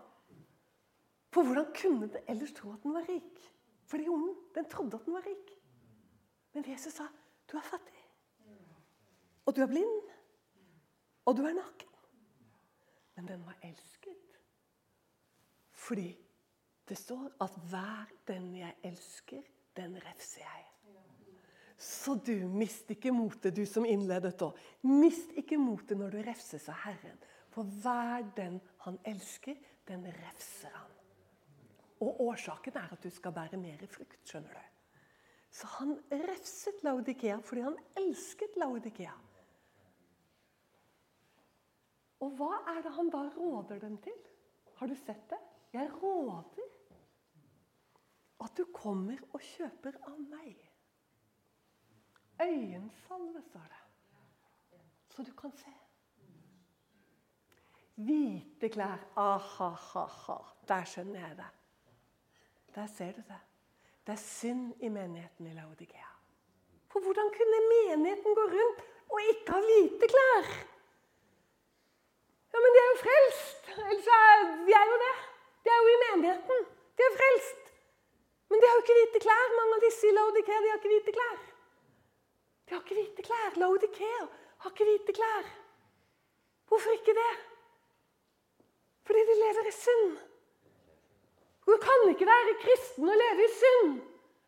For 1.33 1.45
hvordan 1.47 1.69
kunne 1.77 2.09
det 2.13 2.23
ellers 2.29 2.53
tro 2.57 2.73
at 2.73 2.83
den 2.85 2.95
var 2.95 3.05
rik? 3.09 3.41
Fordi 3.89 4.09
ungen 4.09 4.35
den 4.55 4.67
trodde 4.69 4.97
at 4.97 5.05
den 5.05 5.17
var 5.17 5.25
rik. 5.25 5.53
Men 6.53 6.65
Jesus 6.67 6.97
sa 6.97 7.07
du 7.49 7.57
er 7.57 7.65
fattig. 7.65 8.01
Og 9.45 9.55
du 9.55 9.61
er 9.61 9.69
blind. 9.69 10.11
Og 11.25 11.37
du 11.37 11.43
er 11.45 11.55
naken. 11.57 11.89
Men 13.15 13.27
den 13.29 13.45
var 13.45 13.57
elsket. 13.65 14.37
Fordi 15.71 16.09
det 16.89 16.97
står 16.97 17.31
at 17.41 17.51
'hver 17.69 18.11
den 18.27 18.55
jeg 18.55 18.75
elsker, 18.83 19.41
den 19.75 19.95
refser 20.05 20.41
jeg'. 20.41 20.72
Så 21.83 22.15
du, 22.15 22.35
mist 22.47 22.91
ikke 22.93 23.11
motet, 23.11 23.55
du 23.55 23.65
som 23.67 23.83
innledet 23.83 24.37
da. 24.39 24.49
Mist 24.87 25.33
ikke 25.39 25.57
motet 25.59 25.99
når 25.99 26.15
du 26.15 26.21
refses 26.23 26.69
av 26.71 26.79
Herren. 26.85 27.17
For 27.51 27.67
hver 27.83 28.23
den 28.37 28.61
han 28.85 28.99
elsker, 29.09 29.57
den 29.89 30.05
refser 30.21 30.71
han. 30.71 30.93
Og 32.03 32.21
årsaken 32.29 32.79
er 32.79 32.95
at 32.95 33.03
du 33.03 33.11
skal 33.11 33.35
bære 33.35 33.59
mer 33.59 33.83
frukt. 33.91 34.15
skjønner 34.23 34.55
du. 34.55 34.71
Så 35.53 35.67
han 35.75 35.93
refset 36.23 36.79
Laudikea 36.87 37.37
fordi 37.43 37.67
han 37.67 37.77
elsket 37.99 38.55
Laudikea. 38.57 39.13
Og 42.23 42.37
hva 42.39 42.63
er 42.73 42.81
det 42.85 42.93
han 42.95 43.11
da 43.11 43.25
råder 43.35 43.83
dem 43.83 43.97
til? 44.01 44.19
Har 44.79 44.87
du 44.87 44.95
sett 44.95 45.27
det? 45.29 45.39
Jeg 45.75 45.91
råder 45.99 46.69
at 48.43 48.55
du 48.57 48.65
kommer 48.71 49.19
og 49.33 49.43
kjøper 49.43 49.99
av 50.07 50.19
meg. 50.19 50.72
Øyensalve, 52.41 53.41
står 53.41 53.67
det. 53.73 53.83
Så 55.09 55.23
du 55.23 55.31
kan 55.41 55.51
se. 55.57 55.73
Hvite 57.95 58.69
klær. 58.69 58.97
Ah-ha-ha-ha. 59.15 60.37
Der 60.67 60.83
skjønner 60.83 61.27
jeg 61.27 61.37
det. 61.37 61.51
Der 62.75 62.87
ser 62.87 63.11
du 63.11 63.21
det. 63.27 63.41
Det 64.05 64.13
er 64.13 64.21
synd 64.21 64.73
i 64.79 64.89
menigheten 64.89 65.47
i 65.47 65.53
Laudikea. 65.53 66.09
For 66.91 66.99
hvordan 66.99 67.29
kunne 67.37 67.59
menigheten 67.75 68.35
gå 68.39 68.45
rundt 68.55 68.79
og 69.13 69.19
ikke 69.29 69.51
ha 69.53 69.59
hvite 69.67 70.07
klær? 70.13 70.49
Ja, 72.53 72.57
men 72.63 72.71
de 72.73 72.79
er 72.81 72.89
jo 72.91 72.97
frelst. 73.05 73.63
Ellers 73.91 74.09
er 74.17 74.35
de 74.67 74.73
jo 74.91 74.97
det. 75.05 75.15
De 75.63 75.69
er 75.75 75.79
jo 75.83 75.87
i 75.95 76.01
menigheten. 76.05 76.67
De 76.97 77.01
er 77.09 77.17
frelst. 77.19 77.63
Men 78.49 78.59
de 78.59 78.67
har 78.67 78.75
jo 78.75 78.83
ikke 78.83 78.99
hvite 78.99 79.25
klær. 79.25 79.57
Mange 79.59 79.77
av 79.77 79.85
disse 79.87 80.09
i 80.09 80.15
Laudikea 80.17 80.61
de 80.63 80.71
har 80.71 80.81
ikke 80.81 80.93
hvite 80.93 81.19
klær. 81.19 81.52
De 82.73 82.77
har 82.77 82.85
ikke 82.87 82.95
hvite 82.97 83.21
klær. 83.21 83.57
Laudikea 83.61 84.21
har 84.63 84.71
ikke 84.71 84.85
hvite 84.87 85.13
klær. 85.13 85.49
Hvorfor 86.67 86.95
ikke 86.97 87.13
det? 87.13 87.33
Fordi 89.05 89.21
de 89.27 89.35
lever 89.41 89.69
i 89.69 89.73
synd. 89.77 90.15
Du 91.67 91.77
kan 91.85 92.07
ikke 92.09 92.25
være 92.31 92.55
kristen 92.63 93.13
og 93.13 93.21
leve 93.21 93.45
i 93.45 93.51
synd. 93.59 93.93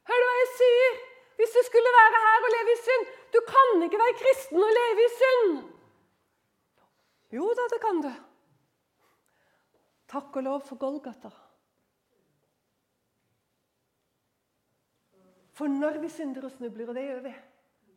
Hør 0.09 0.23
du 0.23 0.27
hva 0.31 0.33
jeg 0.39 0.51
sier? 0.55 0.97
Hvis 1.37 1.55
du 1.57 1.61
skulle 1.69 1.93
være 1.99 2.25
her 2.25 2.49
og 2.49 2.51
leve 2.55 2.73
i 2.73 2.81
synd 2.87 3.07
Du 3.37 3.39
kan 3.53 3.87
ikke 3.91 4.03
være 4.03 4.19
kristen 4.25 4.67
og 4.71 4.75
leve 4.81 5.07
i 5.07 5.13
synd. 5.21 5.55
Jo 7.37 7.53
da, 7.57 7.71
det 7.77 7.81
kan 7.87 8.03
du. 8.09 8.11
Takk 10.17 10.35
og 10.35 10.49
lov 10.49 10.61
for 10.65 10.81
Golgata. 10.81 11.37
For 15.53 15.67
når 15.67 15.99
vi 16.01 16.09
synder 16.09 16.49
og 16.49 16.57
snubler, 16.57 16.89
og 16.89 16.97
det 16.97 17.11
gjør 17.11 17.27
vi, 17.29 17.41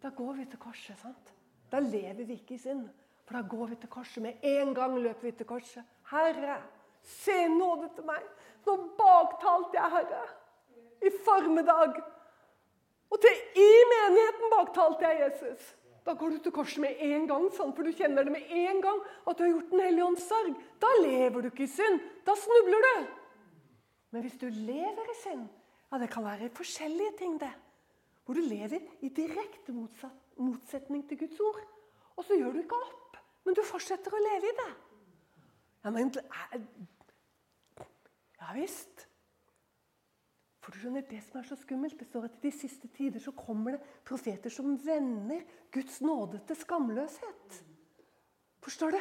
da 0.02 0.10
går 0.14 0.32
vi 0.32 0.44
til 0.44 0.58
korset. 0.58 0.98
sant? 0.98 1.34
Da 1.72 1.78
lever 1.78 2.24
vi 2.24 2.32
ikke 2.32 2.54
i 2.54 2.58
synd. 2.58 2.88
For 3.24 3.36
da 3.36 3.42
går 3.48 3.66
vi 3.66 3.76
til 3.76 3.88
korset. 3.92 4.22
Med 4.22 4.34
en 4.42 4.74
gang 4.74 4.98
løper 4.98 5.22
vi 5.22 5.30
til 5.30 5.46
korset. 5.46 5.84
Herre, 6.10 6.62
se 7.02 7.48
nåde 7.48 7.90
til 7.94 8.06
meg. 8.08 8.22
Nå 8.66 8.76
baktalte 8.98 9.76
jeg 9.76 9.90
Herre 9.96 10.22
i 11.04 11.10
formiddag. 11.24 12.00
Og 13.10 13.20
til 13.20 13.36
i 13.56 13.68
menigheten 13.92 14.54
baktalte 14.54 15.08
jeg 15.08 15.20
Jesus. 15.26 15.74
Da 16.06 16.14
går 16.16 16.28
du 16.28 16.38
til 16.38 16.52
korset 16.52 16.80
med 16.80 17.00
en 17.04 17.26
gang, 17.28 17.50
sant? 17.52 17.76
for 17.76 17.84
du 17.84 17.92
kjenner 17.92 18.24
det 18.24 18.32
med 18.32 18.48
en 18.48 18.82
gang 18.82 19.00
at 19.28 19.38
du 19.38 19.42
har 19.44 19.50
gjort 19.50 19.70
Den 19.70 19.80
hellige 19.80 20.04
ånds 20.04 20.28
sorg. 20.28 20.54
Da 20.80 20.92
lever 21.02 21.40
du 21.40 21.48
ikke 21.50 21.66
i 21.66 21.72
synd. 21.72 22.00
Da 22.26 22.32
snubler 22.36 22.86
du. 22.86 23.06
Men 24.10 24.24
hvis 24.24 24.38
du 24.40 24.46
lever 24.48 25.10
i 25.12 25.16
synd 25.22 25.48
ja, 25.92 25.98
Det 25.98 26.10
kan 26.10 26.24
være 26.24 26.48
forskjellige 26.54 27.12
ting, 27.18 27.40
det. 27.40 27.52
Hvor 28.28 28.36
du 28.36 28.44
lever 28.44 28.82
i 29.00 29.08
direkte 29.08 29.72
motsetning 29.72 31.06
til 31.08 31.16
Guds 31.22 31.38
ord. 31.40 31.62
Og 32.20 32.26
så 32.28 32.36
gjør 32.36 32.52
du 32.52 32.58
ikke 32.60 32.76
opp, 32.76 33.16
men 33.46 33.56
du 33.56 33.62
fortsetter 33.64 34.12
å 34.12 34.20
leve 34.20 34.50
i 34.50 34.56
det. 34.58 34.72
Ja, 35.86 35.92
men 35.94 36.12
Ja 38.38 38.50
visst. 38.52 39.06
For 40.60 40.76
du 40.76 40.82
skjønner, 40.82 41.08
Det 41.08 41.22
som 41.24 41.40
er 41.40 41.48
så 41.48 41.56
skummelt, 41.56 41.96
det 41.96 42.10
står 42.10 42.28
at 42.28 42.36
i 42.36 42.50
de 42.50 42.52
siste 42.52 42.92
tider 42.92 43.24
så 43.24 43.32
kommer 43.32 43.78
det 43.78 44.04
profeter 44.04 44.52
som 44.52 44.76
vender 44.76 45.48
Guds 45.72 46.02
nåde 46.04 46.44
til 46.44 46.60
skamløshet. 46.60 47.62
Forstår 48.60 48.90
du? 48.92 49.00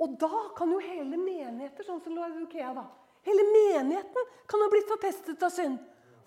Og 0.00 0.16
da 0.16 0.48
kan 0.56 0.72
jo 0.72 0.80
hele 0.80 1.20
menigheter, 1.20 1.84
sånn 1.84 2.00
som 2.00 2.16
Laudikea, 2.16 2.72
da 2.72 2.88
Hele 3.22 3.42
menigheten 3.52 4.30
kan 4.50 4.64
ha 4.64 4.70
blitt 4.72 4.88
forpestet 4.90 5.44
av 5.46 5.52
synd. 5.54 5.76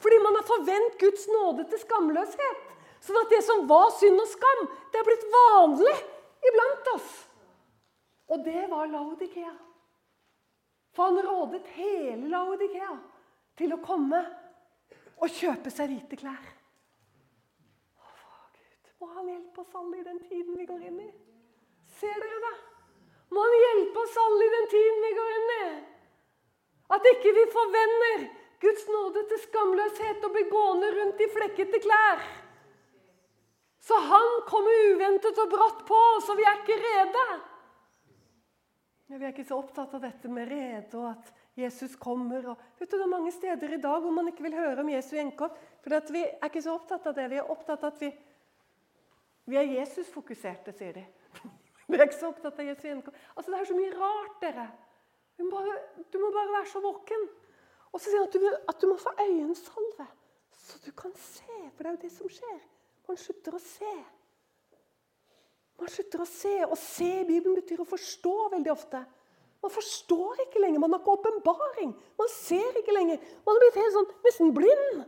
Fordi 0.05 0.17
man 0.21 0.35
har 0.35 0.43
forvent 0.45 0.99
Guds 0.99 1.23
nåde 1.27 1.63
til 1.69 1.79
skamløshet. 1.81 2.65
Sånn 3.01 3.17
at 3.23 3.31
det 3.33 3.39
som 3.41 3.63
var 3.65 3.87
synd 3.97 4.21
og 4.21 4.27
skam, 4.29 4.59
det 4.93 4.99
er 4.99 5.07
blitt 5.07 5.23
vanlig 5.33 5.93
iblant 6.45 6.91
oss. 6.91 7.07
Og 8.29 8.43
det 8.45 8.67
var 8.69 8.91
Laudikea. 8.91 9.55
For 10.93 11.09
han 11.09 11.25
rådet 11.25 11.63
hele 11.73 12.29
Laudikea 12.29 12.91
til 13.57 13.73
å 13.73 13.81
komme 13.81 14.21
og 15.17 15.33
kjøpe 15.39 15.73
seg 15.73 15.89
hvite 15.95 16.21
klær. 16.21 16.53
Å, 17.97 18.13
Gud, 18.61 18.93
må 19.01 19.11
han 19.17 19.33
hjelpe 19.33 19.65
oss 19.65 19.75
alle 19.81 20.03
i 20.03 20.07
den 20.11 20.21
tiden 20.29 20.61
vi 20.61 20.69
går 20.69 20.87
inn 20.91 21.01
i? 21.01 21.11
Ser 21.97 22.13
dere 22.21 22.45
det? 22.45 22.55
Må 23.33 23.41
han 23.41 23.59
hjelpe 23.65 24.05
oss 24.05 24.21
alle 24.21 24.45
i 24.45 24.55
den 24.59 24.73
tiden 24.77 25.05
vi 25.09 25.13
går 25.17 25.37
inn 25.41 25.53
i? 25.59 25.67
At 26.93 27.13
ikke 27.15 27.37
vi 27.41 27.51
forvender 27.57 28.27
Guds 28.65 28.87
nåde 28.89 29.21
til 29.29 29.41
skamløshet 29.45 30.23
og 30.25 30.33
blir 30.33 30.49
gående 30.49 30.89
rundt 30.95 31.21
i 31.21 31.29
flekkete 31.29 31.81
klær. 31.83 32.23
Så 33.85 33.97
han 34.01 34.39
kommer 34.49 34.87
uventet 34.95 35.37
og 35.43 35.51
brått 35.51 35.83
på 35.85 35.97
og 36.17 36.31
vi 36.39 36.45
er 36.49 36.61
ikke 36.63 36.79
rede. 36.81 37.25
Men 39.05 39.21
vi 39.21 39.27
er 39.27 39.33
ikke 39.35 39.45
så 39.45 39.59
opptatt 39.61 39.93
av 39.93 40.01
dette 40.01 40.31
med 40.33 40.49
rede 40.49 40.97
og 40.97 41.11
at 41.11 41.29
Jesus 41.55 41.93
kommer. 42.01 42.47
Og, 42.51 42.63
vet 42.79 42.89
du, 42.89 42.97
Det 42.97 43.03
er 43.05 43.11
mange 43.11 43.31
steder 43.31 43.75
i 43.75 43.81
dag 43.81 44.01
hvor 44.01 44.11
man 44.11 44.31
ikke 44.31 44.47
vil 44.47 44.57
høre 44.57 44.81
om 44.81 44.89
Jesu 44.89 45.13
gjenkomst. 45.15 45.61
For 45.83 46.11
vi 46.11 46.23
er 46.25 46.49
ikke 46.49 46.65
så 46.65 46.73
opptatt 46.79 47.05
av 47.05 47.13
det. 47.13 47.29
Vi 47.29 47.37
er 47.37 47.51
opptatt 47.53 47.85
av 47.85 47.93
at 47.93 48.01
vi, 48.01 48.09
vi 49.45 49.61
er 49.61 49.69
Jesus-fokuserte, 49.77 50.73
sier 50.73 50.97
de. 50.97 51.05
Vi 51.85 51.99
er 51.99 52.07
ikke 52.07 52.17
så 52.17 52.31
opptatt 52.31 52.57
av 52.57 52.65
Jesu 52.65 52.87
gjenkomst. 52.87 53.25
Altså, 53.37 53.51
Det 53.51 53.57
er 53.59 53.67
så 53.69 53.75
mye 53.77 53.93
rart, 53.93 54.37
dere. 54.41 54.63
Du 55.37 55.43
må 55.45 55.51
bare, 55.59 55.75
du 56.09 56.17
må 56.17 56.31
bare 56.33 56.55
være 56.55 56.69
så 56.71 56.79
våken. 56.81 57.27
Og 57.95 58.01
så 58.03 58.11
sier 58.11 58.19
han 58.19 58.27
at 58.27 58.35
du, 58.35 58.45
at 58.73 58.81
du 58.81 58.89
må 58.91 58.97
få 58.99 59.13
øyensalve, 59.23 60.05
så 60.65 60.79
du 60.83 60.91
kan 60.91 61.13
se. 61.15 61.59
For 61.75 61.85
det 61.85 61.91
er 61.91 61.95
jo 61.95 62.01
det 62.01 62.11
som 62.11 62.31
skjer. 62.31 62.57
Man 63.07 63.19
slutter 63.21 63.55
å 63.55 63.61
se. 63.63 63.93
Man 65.79 65.91
slutter 65.93 66.23
å 66.23 66.27
se. 66.27 66.55
Å 66.67 66.77
se 66.79 67.11
i 67.21 67.27
Bibelen 67.27 67.55
betyr 67.55 67.83
å 67.83 67.87
forstå 67.87 68.33
veldig 68.55 68.73
ofte. 68.73 68.99
Man 69.63 69.71
forstår 69.71 70.43
ikke 70.43 70.61
lenger. 70.61 70.81
Man 70.83 70.95
har 70.95 71.03
ikke 71.03 71.15
åpenbaring. 71.15 71.93
Man 72.19 72.31
ser 72.33 72.81
ikke 72.81 72.95
lenger. 72.97 73.21
Man 73.45 73.55
har 73.55 73.63
blitt 73.63 73.79
helt 73.79 73.95
sånn 73.95 74.11
nesten 74.27 74.51
blind. 74.57 75.05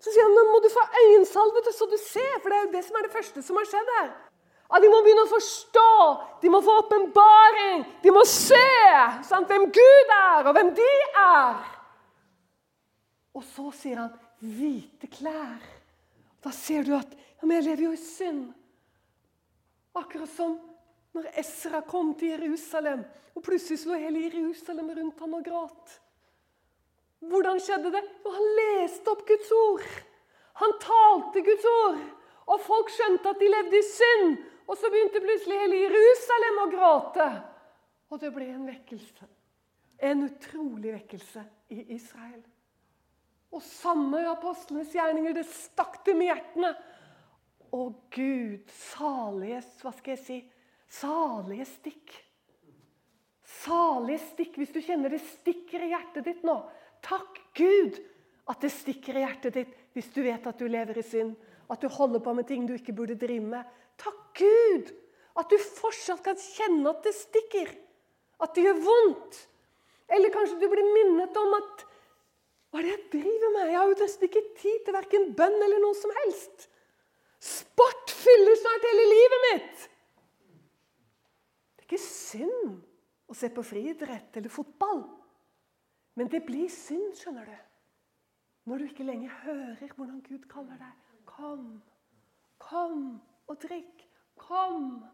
Så 0.00 0.12
sier 0.12 0.24
han 0.24 0.36
nå 0.36 0.44
må 0.48 0.60
du 0.64 0.68
få 0.72 0.84
øyensalve 1.04 1.72
så 1.76 1.88
du 1.88 1.96
ser, 2.00 2.36
for 2.40 2.52
det 2.52 2.58
er 2.58 2.66
jo 2.66 2.74
det 2.76 2.84
som 2.86 2.96
er 2.96 3.06
det 3.06 3.14
første 3.16 3.42
som 3.44 3.58
har 3.60 3.68
skjedd 3.68 3.90
her. 3.98 4.12
At 4.70 4.82
de 4.82 4.90
må 4.90 5.00
begynne 5.02 5.26
å 5.26 5.30
forstå, 5.32 5.90
de 6.42 6.50
må 6.52 6.60
få 6.62 6.76
åpenbaring, 6.84 7.82
de 8.04 8.12
må 8.14 8.22
se 8.28 8.62
sant, 9.26 9.50
hvem 9.50 9.66
Gud 9.74 10.12
er, 10.14 10.46
og 10.46 10.54
hvem 10.54 10.70
de 10.76 10.90
er. 11.24 11.64
Og 13.34 13.44
så 13.46 13.70
sier 13.74 13.98
han 13.98 14.12
'hvite 14.40 15.10
klær'. 15.10 15.66
Da 16.40 16.50
ser 16.50 16.84
du 16.86 16.94
at 16.96 17.10
ja, 17.12 17.46
men 17.46 17.56
jeg 17.58 17.66
lever 17.66 17.84
jo 17.84 17.92
i 17.92 18.00
synd. 18.00 18.52
Akkurat 19.94 20.30
som 20.30 20.58
når 21.12 21.26
Esra 21.40 21.80
kom 21.82 22.14
til 22.14 22.36
Jerusalem, 22.36 23.02
og 23.34 23.42
plutselig 23.42 23.82
slo 23.82 23.98
hele 23.98 24.22
Jerusalem 24.28 24.90
rundt 24.96 25.20
ham 25.20 25.34
og 25.34 25.44
gråt. 25.44 26.00
Hvordan 27.20 27.60
skjedde 27.60 27.92
det? 27.92 28.02
Jo, 28.24 28.32
han 28.32 28.46
leste 28.58 29.12
opp 29.12 29.26
Guds 29.28 29.50
ord. 29.52 29.84
Han 30.60 30.72
talte 30.80 31.42
Guds 31.44 31.66
ord. 31.84 32.00
Og 32.50 32.62
folk 32.64 32.90
skjønte 32.90 33.30
at 33.30 33.40
de 33.40 33.50
levde 33.50 33.78
i 33.78 33.86
synd. 33.86 34.38
Og 34.70 34.78
så 34.78 34.90
begynte 34.90 35.22
plutselig 35.22 35.58
hele 35.58 35.82
Jerusalem 35.82 36.62
å 36.62 36.68
gråte. 36.70 37.26
Og 38.10 38.22
det 38.22 38.30
ble 38.34 38.46
en 38.52 38.68
vekkelse. 38.68 39.26
En 40.06 40.22
utrolig 40.28 40.94
vekkelse 40.94 41.42
i 41.74 41.82
Israel. 41.96 42.40
Og 43.50 43.62
samme 43.66 44.22
apostlenes 44.30 44.94
gjerninger, 44.94 45.34
det 45.34 45.46
stakk 45.50 46.00
dem 46.06 46.22
i 46.22 46.30
hjertene. 46.30 46.70
Å 47.70 47.82
Gud, 48.14 48.70
salige 48.94 49.60
Hva 49.82 49.92
skal 49.94 50.14
jeg 50.14 50.22
si? 50.22 50.38
Salige 50.90 51.66
stikk. 51.70 52.14
Salige 53.60 54.22
stikk 54.30 54.56
hvis 54.58 54.72
du 54.74 54.80
kjenner 54.82 55.12
det 55.12 55.20
stikker 55.22 55.82
i 55.82 55.90
hjertet 55.92 56.26
ditt 56.26 56.46
nå. 56.46 56.56
Takk 57.02 57.42
Gud 57.58 57.98
at 58.50 58.62
det 58.62 58.72
stikker 58.74 59.18
i 59.18 59.24
hjertet 59.24 59.58
ditt 59.58 59.76
hvis 59.94 60.10
du 60.14 60.22
vet 60.24 60.46
at 60.46 60.58
du 60.58 60.66
lever 60.70 60.98
i 60.98 61.06
synd. 61.06 61.34
At 61.70 61.82
du 61.82 61.90
holder 61.90 62.22
på 62.22 62.34
med 62.34 62.46
ting 62.46 62.66
du 62.66 62.74
ikke 62.74 62.94
burde 62.96 63.18
drive 63.18 63.46
med. 63.46 63.76
Takk 64.00 64.40
Gud 64.40 64.90
at 65.40 65.52
du 65.52 65.56
fortsatt 65.62 66.22
kan 66.24 66.38
kjenne 66.40 66.90
at 66.90 67.04
det 67.06 67.14
stikker. 67.16 67.70
At 68.40 68.56
det 68.56 68.66
gjør 68.66 68.82
vondt. 68.84 69.38
Eller 70.10 70.32
kanskje 70.34 70.58
du 70.58 70.66
blir 70.72 70.92
minnet 70.96 71.36
om 71.38 71.56
at 71.60 71.86
Hva 72.70 72.78
er 72.78 72.86
det 72.86 72.90
jeg 72.92 73.06
driver 73.16 73.54
med? 73.56 73.68
Jeg 73.70 73.78
har 73.80 73.88
jo 73.90 73.94
nesten 73.98 74.26
ikke 74.28 74.42
tid 74.60 74.82
til 74.86 74.94
verken 74.94 75.32
bønn 75.38 75.56
eller 75.58 75.80
noe 75.82 75.96
som 75.98 76.12
helst. 76.20 76.68
Sport 77.42 78.12
fyller 78.14 78.58
snart 78.60 78.86
hele 78.86 79.06
livet 79.10 79.42
mitt. 79.46 79.86
Det 81.74 81.82
er 81.82 81.88
ikke 81.88 82.04
synd 82.04 82.76
å 83.26 83.34
se 83.34 83.50
på 83.50 83.64
friidrett 83.66 84.38
eller 84.38 84.54
fotball. 84.54 85.02
Men 86.14 86.30
det 86.30 86.44
blir 86.46 86.70
synd, 86.70 87.10
skjønner 87.18 87.50
du. 87.50 87.58
Når 88.70 88.78
du 88.78 88.86
ikke 88.86 89.08
lenger 89.08 89.34
hører 89.42 89.90
hvordan 89.96 90.22
Gud 90.28 90.46
kaller 90.50 90.78
deg. 90.78 90.94
Kom, 91.26 91.66
kom 92.62 93.02
og 93.50 93.58
drikk. 93.62 94.06
Kom 94.38 95.04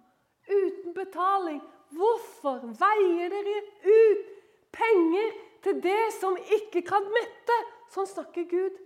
uten 0.49 0.95
betaling. 0.95 1.63
Hvorfor 1.97 2.61
veier 2.81 3.31
dere 3.33 3.57
ut 3.83 4.27
penger 4.75 5.33
til 5.65 5.81
det 5.83 6.03
som 6.21 6.37
ikke 6.59 6.83
kan 6.87 7.07
mette? 7.15 7.57
Sånn 7.95 8.09
snakker 8.11 8.47
Gud 8.51 8.77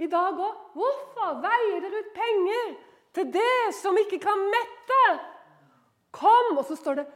i 0.00 0.08
dag 0.10 0.38
òg. 0.38 0.62
Hvorfor 0.76 1.40
veier 1.44 1.82
dere 1.84 2.02
ut 2.02 2.12
penger 2.16 2.72
til 3.16 3.32
det 3.34 3.74
som 3.76 3.98
ikke 4.00 4.20
kan 4.22 4.46
mette? 4.54 5.02
Kom! 6.16 6.56
Og 6.56 6.64
så 6.64 6.76
står 6.76 7.02
det 7.02 7.06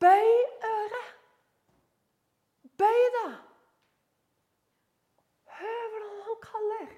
'bøy 0.00 0.30
øret'. 0.70 1.12
Bøy 2.78 3.02
det. 3.16 3.32
Hør 5.58 5.84
hvordan 5.90 6.22
han 6.26 6.40
kaller. 6.42 6.88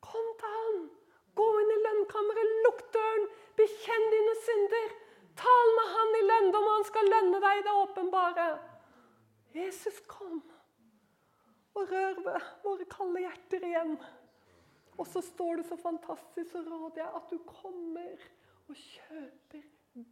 Kom 0.00 0.26
til 0.40 0.48
han. 0.48 0.97
Gå 1.38 1.48
inn 1.62 1.74
i 1.74 1.80
lønnkammeret, 1.86 2.54
lukk 2.66 2.84
døren, 2.94 3.26
bekjenn 3.58 4.06
dine 4.14 4.36
synder. 4.44 4.94
Tal 5.38 5.74
med 5.78 5.90
han 5.94 6.14
i 6.18 6.22
lønndom, 6.26 6.66
og 6.66 6.76
han 6.76 6.86
skal 6.88 7.10
lønne 7.14 7.42
deg 7.44 7.64
det 7.66 7.74
åpenbare. 7.82 8.46
Jesus, 9.54 10.00
kom 10.10 10.40
og 11.78 11.92
rør 11.92 12.16
ved 12.24 12.48
våre 12.64 12.86
kalde 12.90 13.22
hjerter 13.22 13.66
igjen. 13.68 13.94
Og 14.98 15.06
så 15.06 15.22
står 15.22 15.60
det 15.60 15.66
så 15.68 15.78
fantastisk, 15.78 16.50
så 16.50 16.64
råder 16.66 17.04
jeg 17.04 17.10
at 17.20 17.30
du 17.30 17.38
kommer 17.46 18.24
og 18.68 18.80
kjøper 18.82 19.62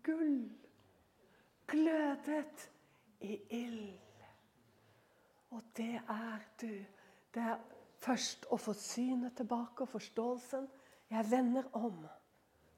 gull 0.07 0.39
glødet 1.66 2.70
i 3.20 3.41
ild. 3.51 3.99
Og 5.51 5.62
det 5.77 5.95
er 6.09 6.47
du. 6.61 6.70
Det 7.35 7.43
er 7.43 7.59
først 8.03 8.47
å 8.53 8.59
få 8.61 8.74
synet 8.79 9.37
tilbake 9.37 9.83
og 9.83 9.91
forståelsen. 9.97 10.68
Jeg 11.11 11.31
vender 11.31 11.69
om. 11.73 12.07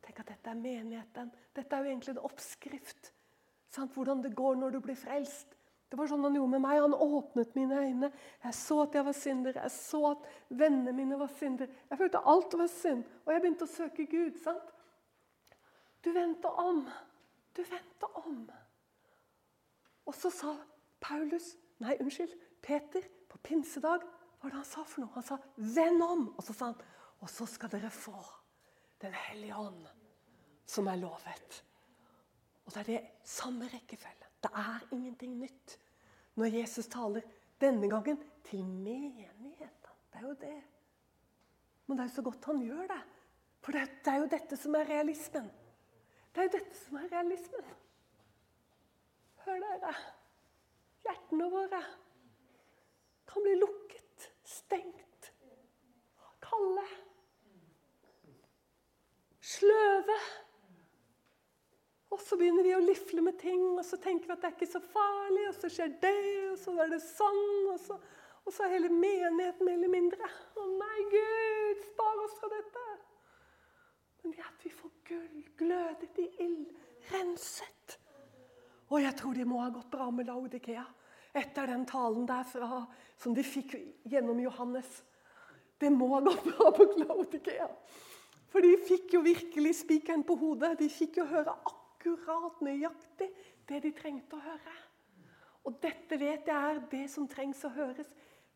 Tenk 0.04 0.20
at 0.20 0.32
dette 0.32 0.50
er 0.50 0.58
menigheten. 0.58 1.30
Dette 1.56 1.76
er 1.76 1.84
jo 1.84 1.92
egentlig 1.92 2.14
en 2.14 2.26
oppskrift. 2.28 3.12
Sant? 3.72 3.92
Hvordan 3.92 4.22
det 4.24 4.36
går 4.36 4.56
når 4.56 4.76
du 4.76 4.80
blir 4.84 4.96
frelst. 4.96 5.54
Det 5.88 5.96
var 5.96 6.08
sånn 6.10 6.24
han 6.26 6.36
gjorde 6.36 6.52
med 6.52 6.64
meg. 6.64 6.80
Han 6.84 6.94
åpnet 6.94 7.54
mine 7.56 7.80
øyne. 7.80 8.10
Jeg 8.44 8.56
så 8.56 8.82
at 8.84 8.96
jeg 8.98 9.06
var 9.06 9.16
synder. 9.16 9.60
Jeg 9.62 9.72
så 9.72 10.02
at 10.10 10.26
vennene 10.60 10.92
mine 10.96 11.18
var 11.20 11.30
synder. 11.38 11.70
Jeg 11.90 12.00
følte 12.00 12.24
alt 12.32 12.56
var 12.60 12.72
synd. 12.72 13.06
Og 13.24 13.32
jeg 13.32 13.44
begynte 13.44 13.68
å 13.68 13.72
søke 13.72 14.08
Gud. 14.10 14.36
sant? 14.44 14.74
Du 16.04 16.12
vendte 16.12 16.52
om. 16.60 16.84
Du 17.56 17.62
vendte 17.62 18.12
om. 18.20 18.42
Og 20.06 20.14
så 20.14 20.30
sa 20.32 20.56
Paulus 21.00 21.56
Nei, 21.78 21.94
unnskyld. 22.02 22.32
Peter 22.62 23.04
på 23.30 23.38
pinsedag. 23.38 24.02
Hva 24.02 24.48
var 24.48 24.50
det 24.50 24.58
han 24.58 24.66
sa 24.66 24.82
for 24.82 25.04
noe? 25.04 25.12
Han 25.14 25.22
sa 25.22 25.36
'venn 25.56 26.02
om'. 26.02 26.34
Og 26.36 26.42
så 26.42 26.52
sa 26.52 26.64
han 26.64 26.80
'og 27.20 27.30
så 27.30 27.46
skal 27.46 27.70
dere 27.70 27.90
få 27.90 28.16
Den 29.00 29.12
hellige 29.14 29.54
ånd', 29.54 29.88
som 30.66 30.86
er 30.86 30.96
lovet. 30.96 31.64
Og 32.66 32.74
det 32.74 32.80
er 32.80 32.84
det 32.84 33.10
samme 33.24 33.64
rekkefølge. 33.64 34.26
Det 34.42 34.50
er 34.54 34.88
ingenting 34.92 35.38
nytt 35.38 35.78
når 36.34 36.46
Jesus 36.58 36.86
taler 36.86 37.22
denne 37.60 37.90
gangen 37.90 38.18
til 38.44 38.64
menigheten. 38.64 39.54
Det 40.12 40.18
er 40.20 40.26
jo 40.26 40.34
det. 40.40 40.62
Men 41.86 41.98
det 41.98 42.04
er 42.04 42.08
jo 42.08 42.14
så 42.14 42.22
godt 42.22 42.44
han 42.44 42.60
gjør 42.60 42.86
det. 42.86 43.00
For 43.60 43.72
det, 43.72 43.88
er 44.06 44.16
jo 44.16 44.28
dette 44.30 44.56
som 44.56 44.74
er 44.74 44.88
realismen. 44.88 45.48
Det 46.34 46.42
er 46.42 46.46
jo 46.48 46.54
dette 46.58 46.76
som 46.76 46.96
er 46.96 47.08
realismen. 47.12 47.72
Hør 49.44 49.58
dere. 49.64 49.94
Hjertene 51.06 51.48
våre 51.52 51.82
kan 53.28 53.44
bli 53.44 53.54
lukket, 53.60 54.28
stengt, 54.44 55.32
kalde, 56.44 56.84
sløve. 59.48 60.18
Og 62.08 62.20
så 62.24 62.38
begynner 62.40 62.64
vi 62.64 62.74
å 62.76 62.84
lifle 62.84 63.22
med 63.24 63.36
ting, 63.40 63.64
og 63.76 63.84
så 63.84 63.98
tenker 64.00 64.30
vi 64.30 64.34
at 64.34 64.44
det 64.44 64.48
er 64.50 64.56
ikke 64.56 64.70
så 64.70 64.80
farlig. 64.84 65.44
Og 65.50 65.56
så 65.58 65.70
skjer 65.72 65.94
det, 66.02 66.14
og 66.52 66.58
så 66.60 66.74
er 66.84 66.92
det 66.94 67.02
sånn, 67.04 67.48
og 67.74 67.80
så, 67.84 67.98
og 68.44 68.54
så 68.54 68.64
er 68.64 68.76
hele 68.78 68.92
menigheten 68.92 69.68
mer 69.68 69.76
eller 69.76 69.92
mindre. 69.92 70.30
Å 70.56 70.66
nei, 70.72 70.98
Gud, 71.12 71.84
spar 71.90 72.22
oss 72.24 72.36
fra 72.40 72.50
dette. 72.54 72.84
Men 74.22 74.34
det 74.34 74.44
at 74.46 74.64
vi 74.64 74.72
får 74.72 74.94
gull, 75.08 75.42
glødet 75.60 76.22
i 76.24 76.28
ild, 76.46 76.70
renset. 77.12 77.98
Og 78.88 79.02
jeg 79.04 79.14
tror 79.18 79.36
de 79.36 79.44
må 79.48 79.60
ha 79.60 79.68
gått 79.72 79.90
bra 79.92 80.08
med 80.12 80.30
Laudikea 80.30 80.86
etter 81.36 81.68
den 81.68 81.84
talen 81.86 82.24
derfra 82.26 82.80
som 83.20 83.34
de 83.36 83.44
fikk 83.44 83.76
gjennom 84.08 84.40
Johannes. 84.40 85.02
Det 85.78 85.90
må 85.92 86.08
ha 86.14 86.22
gått 86.24 86.46
bra 86.48 86.72
på 86.74 86.86
Laudikea. 87.04 87.68
For 88.48 88.64
de 88.64 88.74
fikk 88.88 89.12
jo 89.16 89.22
virkelig 89.24 89.74
spikeren 89.82 90.24
på 90.24 90.36
hodet. 90.40 90.78
De 90.80 90.88
fikk 90.92 91.20
jo 91.20 91.26
høre 91.28 91.56
akkurat 91.68 92.62
nøyaktig 92.64 93.28
det 93.68 93.82
de 93.84 93.92
trengte 93.96 94.38
å 94.38 94.44
høre. 94.44 94.76
Og 95.68 95.76
dette 95.82 96.16
vet 96.16 96.48
jeg 96.48 96.56
er 96.56 96.80
det 96.90 97.04
som 97.12 97.28
trengs 97.28 97.60
å 97.68 97.72
høres. 97.74 98.08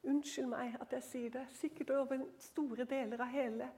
Unnskyld 0.09 0.49
meg 0.51 0.79
at 0.81 0.95
jeg 0.97 1.07
sier 1.07 1.35
det. 1.35 1.45
Sikkert 1.59 1.93
over 1.95 2.25
store 2.41 2.87
deler 2.89 3.21
av 3.21 3.35
hele 3.35 3.69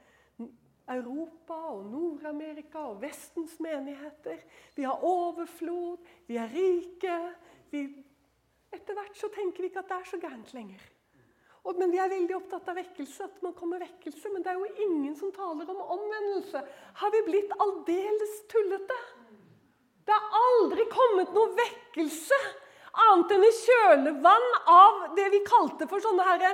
Europa 0.94 1.56
og 1.72 1.86
Nord-Amerika 1.90 2.86
og 2.92 3.00
Vestens 3.02 3.56
menigheter. 3.60 4.42
Vi 4.76 4.84
har 4.86 5.04
overflod, 5.04 6.04
vi 6.28 6.38
er 6.40 6.52
rike. 6.52 7.18
Vi 7.72 7.86
Etter 8.74 8.96
hvert 8.96 9.14
så 9.14 9.28
tenker 9.30 9.62
vi 9.62 9.68
ikke 9.70 9.84
at 9.84 9.90
det 9.90 9.96
er 10.00 10.08
så 10.08 10.18
gærent 10.18 10.48
lenger. 10.54 10.80
Og, 11.64 11.78
men 11.80 11.92
vi 11.92 12.00
er 12.00 12.12
veldig 12.12 12.36
opptatt 12.36 12.66
av 12.68 12.76
vekkelse, 12.76 13.24
at 13.24 13.44
man 13.44 13.54
kommer 13.56 13.80
vekkelse. 13.80 14.32
Men 14.32 14.44
det 14.44 14.52
er 14.52 14.60
jo 14.60 14.88
ingen 14.88 15.14
som 15.16 15.32
taler 15.32 15.70
om 15.72 15.80
omvendelse. 15.96 16.60
Har 17.00 17.14
vi 17.14 17.22
blitt 17.30 17.54
aldeles 17.56 18.34
tullete? 18.52 18.98
Det 20.04 20.12
har 20.12 20.36
aldri 20.42 20.84
kommet 20.92 21.32
noe 21.32 21.54
vekkelse 21.56 22.38
annet 22.94 23.32
enn 23.34 23.46
i 23.46 23.52
kjølevann 23.56 24.48
av 24.70 25.02
det 25.16 25.26
vi 25.32 25.42
kalte 25.46 25.88
for 25.90 26.02
sånne 26.04 26.26
herre 26.28 26.52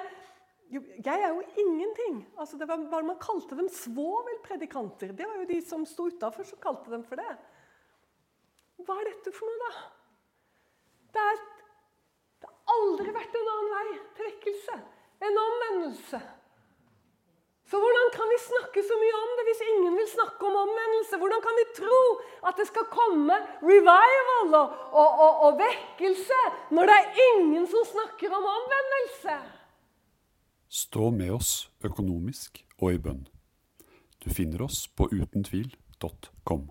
Jeg 0.71 1.17
er 1.17 1.33
jo 1.35 1.43
ingenting. 1.59 2.21
Altså, 2.39 2.57
det 2.57 2.69
var 2.71 2.83
bare 2.93 3.09
Man 3.09 3.19
kalte 3.21 3.59
dem 3.59 3.69
svovelpredikanter. 3.75 5.13
Det 5.19 5.27
var 5.27 5.41
jo 5.41 5.49
de 5.49 5.59
som 5.67 5.87
sto 5.89 6.07
utafor, 6.07 6.47
som 6.47 6.63
kalte 6.63 6.93
dem 6.93 7.03
for 7.09 7.19
det. 7.19 7.33
Hva 8.87 8.97
er 9.01 9.11
dette 9.11 9.33
for 9.35 9.51
noe, 9.51 9.67
da? 9.67 9.83
Det, 11.11 11.25
er, 11.33 11.43
det 12.41 12.49
har 12.49 12.77
aldri 12.77 13.13
vært 13.19 13.35
en 13.37 13.51
annen 13.57 13.75
vei 13.75 13.99
til 14.15 14.29
vekkelse. 14.31 14.79
En 15.29 15.41
omvendelse. 15.47 16.21
Så 17.71 17.79
hvordan 17.79 18.09
kan 18.17 18.27
vi 18.33 18.39
snakke 18.43 18.83
så 18.83 18.97
mye 18.99 19.19
om 19.23 19.33
det 19.39 19.45
hvis 19.47 19.61
ingen 19.73 19.95
vil 19.99 20.09
snakke 20.11 20.47
om 20.49 20.57
omvendelse? 20.65 21.19
Hvordan 21.23 21.43
kan 21.45 21.59
vi 21.61 21.67
tro 21.77 22.01
at 22.51 22.59
det 22.59 22.67
skal 22.67 22.89
komme 22.91 23.37
revival 23.63 24.57
og, 24.61 24.73
og, 25.03 25.11
og, 25.27 25.33
og 25.47 25.61
vekkelse 25.61 26.41
når 26.75 26.91
det 26.91 26.97
er 26.99 27.21
ingen 27.29 27.69
som 27.71 27.87
snakker 27.93 28.35
om 28.35 28.49
omvendelse? 28.57 29.37
Stå 30.71 31.11
med 31.15 31.31
oss 31.37 31.53
økonomisk 31.87 32.65
og 32.81 32.97
i 32.97 32.99
bønn. 33.07 33.23
Du 34.25 34.31
finner 34.35 34.67
oss 34.67 34.89
på 34.89 35.07
utentvil.com. 35.13 36.67